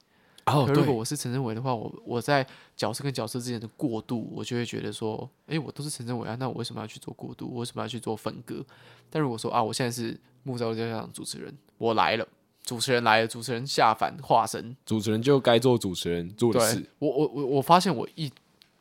[0.47, 2.45] 哦，如果我是陈政伟的话，我我在
[2.77, 7.49] 角色跟角色之间的过渡，我就会觉得说，哎，我都是陈政伟啊，那我为什么要去做过渡？
[7.53, 8.65] 我为什么要去做分割？
[9.09, 10.19] 但如果说啊，我现在是。
[10.45, 12.27] 木造家长主持人，我来了。
[12.65, 16.81] 主持人来了，主持人下凡化身，主持人就该做主持人做的事。
[17.01, 18.31] 我我我我发现，我一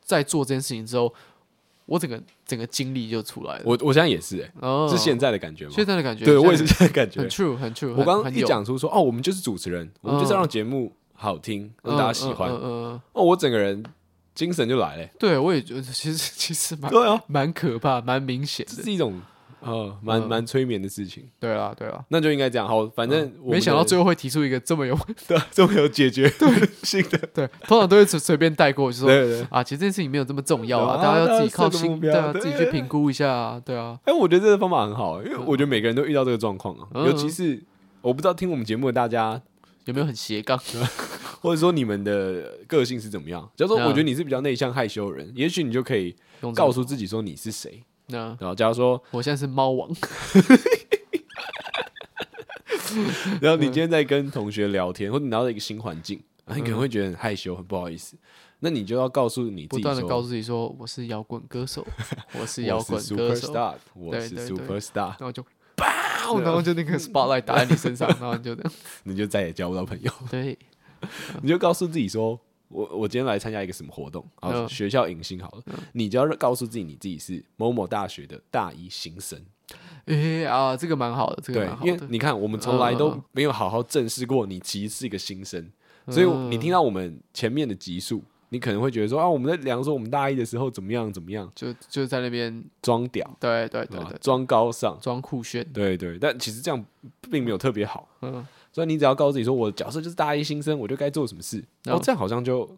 [0.04, 1.12] 在做这件事情之后，
[1.88, 3.64] 我整个整个精力就出来了。
[3.66, 5.72] 我我现在也是、欸，哎、哦，是现在的感觉吗？
[5.74, 7.98] 现在的感觉，对我也是现在的感觉，很 true，很 true 很。
[7.98, 12.52] 我刚刚一讲出说，哦，我们就是主持人，我们就是要让节目好听，让、嗯、大家喜欢。
[12.52, 13.84] 嗯哦，我整个人
[14.36, 15.12] 精神就来了、欸。
[15.18, 19.20] 对，我也觉得，其实其实蛮对啊，蛮可怕，蛮明显的，是一种。
[19.62, 21.24] 哦，蛮蛮催眠的事情。
[21.40, 22.68] 对啊，对啊，那就应该这样。
[22.68, 24.98] 好，反正没想到最后会提出一个这么有
[25.28, 26.50] 对这么有解决对
[26.84, 27.18] 性的。
[27.34, 34.00] 对，通常都会随随便带过，就说啊，其实这件事情没有这么重要啊，大家要自己靠心，对啊，自己去评估一下啊，对啊。
[34.06, 37.62] 哎，我觉得这个方法很好，因为我觉得每个人都遇到这个状况啊，尤其是
[38.02, 39.42] 我不知道听我们节目的大家
[39.86, 40.58] 有没有很斜杠，
[41.42, 43.42] 或者说你们的个性是怎么样。
[43.56, 46.16] 假如说我觉得你是比较内向害羞的人，也许你就可以
[46.56, 47.84] 告诉自己说你是谁。
[48.20, 49.90] 然后，假如说我现在是猫王，
[53.42, 58.16] 然后你今天在跟同学聊天，或者你来到一个新环境，你可能会觉得很害羞、很不好意思。
[58.60, 61.86] 那你就要告诉你自己，不断的告诉自己说：“我是摇滚歌手，
[62.40, 65.42] 我是摇滚歌手，我是 super star。”然后就
[65.76, 68.72] 砰，然后就那个 spotlight 打在你身上，然后你就这样，
[69.04, 70.12] 你就再也交不到朋友。
[70.30, 70.56] 对，
[71.42, 72.40] 你就告诉自己说。
[72.72, 74.26] 我我今天来参加一个什么活动？
[74.36, 75.64] 好，学校迎新好了，
[75.94, 79.40] 你就要告诉自己，你自己是某某大学的大一新生。
[80.06, 81.92] 哎啊，这个蛮好的，这个蛮好的。
[81.92, 85.70] 因为你看，我们从来都没有好好正视过你其实是一个新生，
[86.08, 96.18] 所以你听到我们前面的集数，你可能会觉得说啊，我们在聊说我们大一的时候怎么样怎么样，就就在那边装屌，对对对对，装高尚，装酷炫，对对。
[96.20, 96.86] 但其实这样
[97.30, 98.10] 并没有特别好。
[98.22, 98.46] 嗯。
[98.72, 101.62] 所以你只要告诉自己说，我的角色就是大一新生，我就该做什么事。
[101.84, 102.70] 然后这样好像就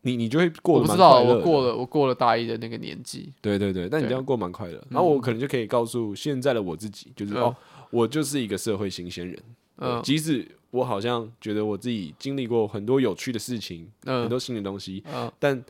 [0.00, 1.14] 你你就会过得蛮快乐。
[1.14, 3.30] 我不知道，我过了我过了大一的那个年纪。
[3.42, 4.82] 对对对，但你这样过蛮快乐。
[4.88, 7.54] 然后我可能就可以告诉现在的我自己，就是哦，
[7.90, 9.38] 我就是一个社会新鲜人。
[9.76, 15.04] 嗯，即使我好像觉得我自己经历过很多有趣的事情，很多新的东西，
[15.38, 15.62] 但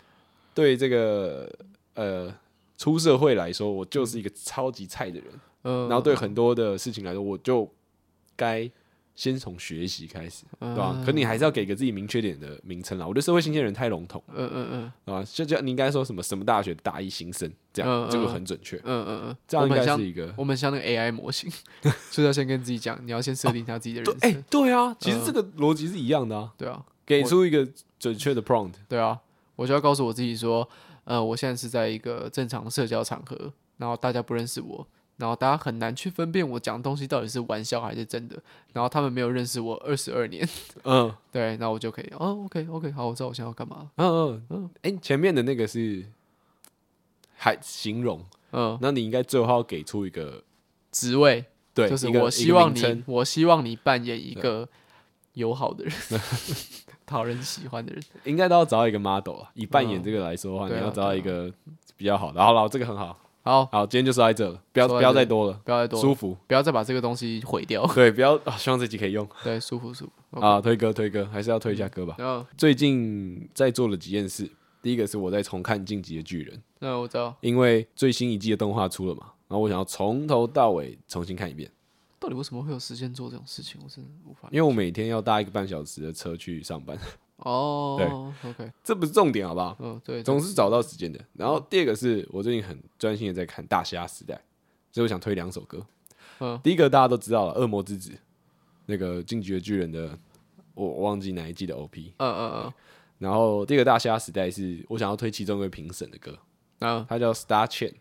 [0.55, 1.53] 对这个
[1.95, 2.33] 呃
[2.79, 5.27] 出社会来说，我就是一个超级菜的人。
[5.65, 7.69] 嗯，然后对很多的事情来说，我就
[8.37, 8.71] 该。
[9.21, 10.99] 先从学习开始，对吧？
[11.05, 13.07] 可你还是要给个自己明确点的名称啦。
[13.07, 15.23] 我觉得社会新鲜人太笼统，嗯嗯嗯，对吧？
[15.31, 20.33] 就叫你应该说什么什么大学大一新生，这样这个很准确，嗯嗯嗯，这样应该是一个。
[20.39, 21.53] 我们像那个 AI 模型，
[21.85, 24.43] 就是要先跟自己讲，你要先设定一下自己的人设。
[24.49, 26.51] 对啊，其实这个逻辑是一样的啊。
[26.57, 27.69] 对啊，给出一个
[27.99, 28.73] 准确的 prompt。
[28.89, 29.21] 对啊，
[29.55, 30.67] 我就要告诉我自己说，
[31.05, 34.89] 呃，我现在是在一个正常的社交场合，然后大家不认识我，
[35.21, 38.37] 然后大家很难去分辨我讲的东西到底是玩笑还是真的，
[38.73, 40.49] 然后他们没有认识我二十二年，
[40.85, 46.05] 嗯，对，那我就可以，哦，OK OK，好，我知道我现在要干嘛，嗯嗯嗯，哎，前面的那个是
[47.37, 50.43] 还形容，嗯，那你应该最后要给出一个
[50.91, 51.45] 职位，
[51.75, 54.69] 对，就是我希望你，我希望你扮演一个
[55.35, 55.93] 友好的人。
[57.11, 59.51] 讨人喜欢的人，应该都要找到一个 model 啊。
[59.55, 61.53] 以扮演这个来说的话，你要找到一个
[61.97, 62.41] 比较好的。
[62.41, 67.87] 好了，这个很好，好好，今天就说在这了，不要不要再多了，不要再多，舒服，不要再把这个东西毁掉。
[67.95, 69.27] 对，不要啊，希望这集可以用。
[69.43, 70.41] 对，舒服舒服。
[70.41, 72.15] 啊，推歌推歌，还是要推一下歌吧。
[72.19, 74.51] 然后最近在做了几件事，
[74.83, 76.55] 第一个是我在重看《进击的巨人》。
[76.81, 81.71] 那我知道，因为最新一季的动画出了嘛，然后我想要从头到尾重新看一遍。
[82.19, 83.81] 到底为什么会有时间做这种事情？
[83.83, 84.51] 我真的无法。
[84.53, 86.99] 因为我每天要搭一个半小时的车去上班。
[87.45, 89.77] 哦，对，OK，这不是重点，好不好？
[89.81, 91.19] 嗯，对，总是找到时间的。
[91.35, 94.35] 然后第二个是我最近很专心的在看《大虾时代》，
[94.93, 95.85] 所以我想推两首歌。
[96.41, 98.11] 嗯，第一个大家都知道了，《恶魔之子》
[98.87, 100.19] 那个《进击的巨人》的，
[100.75, 102.15] 我我忘记哪一季的 OP。
[102.17, 102.73] 嗯嗯嗯。
[103.19, 106.39] 然后第二个《大虾时代》是我想要推其中一位评审的歌。
[106.79, 107.95] 啊，他叫 Star Chen，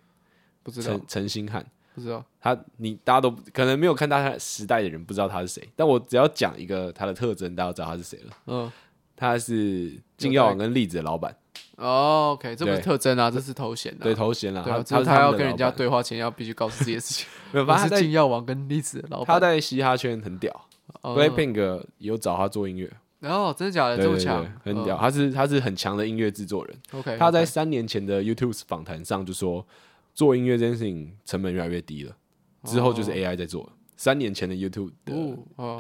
[0.64, 1.66] 不知道陈陈星汉。
[1.96, 8.38] 不知道他，你大家都可能没有看大虾时代的人不知道他是谁，但我只要讲一个他的特征，大家都知道他是谁了。
[8.46, 8.72] 嗯，
[9.20, 11.36] 他是金药王跟栗子的老板。
[11.76, 13.96] 哦，OK，这不是特征啊，这是头衔。
[14.00, 17.28] 对，头衔啊，他他他要跟人家对话前要必须告诉这些事情。
[17.52, 19.28] 没有，他是金药王跟栗子的老板。
[19.28, 20.66] 他在嘻哈圈很屌
[21.02, 22.92] ，BLACKPINK 有找他做音乐。
[23.22, 23.98] 哦，真的假的？
[23.98, 24.98] 这么强，很屌。
[24.98, 26.78] 他是他是很强的音乐制作人。
[26.94, 29.66] OK，他在三年前的 YouTube 访谈上就说。
[30.16, 32.14] 做音乐这件事情成本越来越低了，
[32.66, 33.62] 之后就是 AI 在做。
[33.62, 33.70] Oh.
[34.00, 35.14] 三年前的 YouTube 的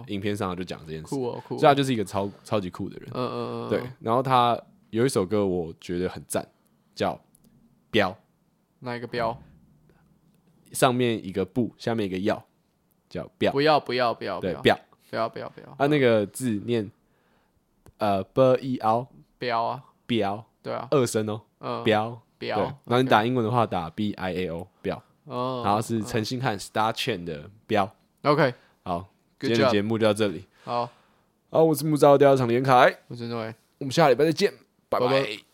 [0.07, 3.09] 影片上就讲这件事，酷酷，所以他就是一个超超级酷的人。
[3.13, 3.81] 嗯嗯嗯，对。
[4.01, 6.45] 然后他有一首歌我觉得很赞，
[6.93, 7.13] 叫
[7.89, 8.11] 《标》。
[8.79, 9.41] 哪一个标？
[10.73, 12.45] 上面一个不，下面一个要，
[13.07, 13.53] 叫标。
[13.53, 14.77] 不要不要不要，对，标。
[15.09, 15.75] 不要不要不要。
[15.77, 16.91] 他那个字念
[17.99, 19.07] 呃 b i l，
[19.37, 20.45] 标啊，标。
[20.61, 22.21] 对啊，二声哦，嗯，标。
[22.37, 27.89] 标，然后你打英文的话打 B I A O 标，哦，然后是陈星汉 Star Chain 的标
[28.23, 28.53] ，OK，
[28.83, 29.09] 好，
[29.39, 30.89] 今天的节目就到这里，好，
[31.49, 34.53] 好，我是木造第二场连凯，我是诺伟，我们下礼拜再见，
[34.89, 35.48] 拜拜。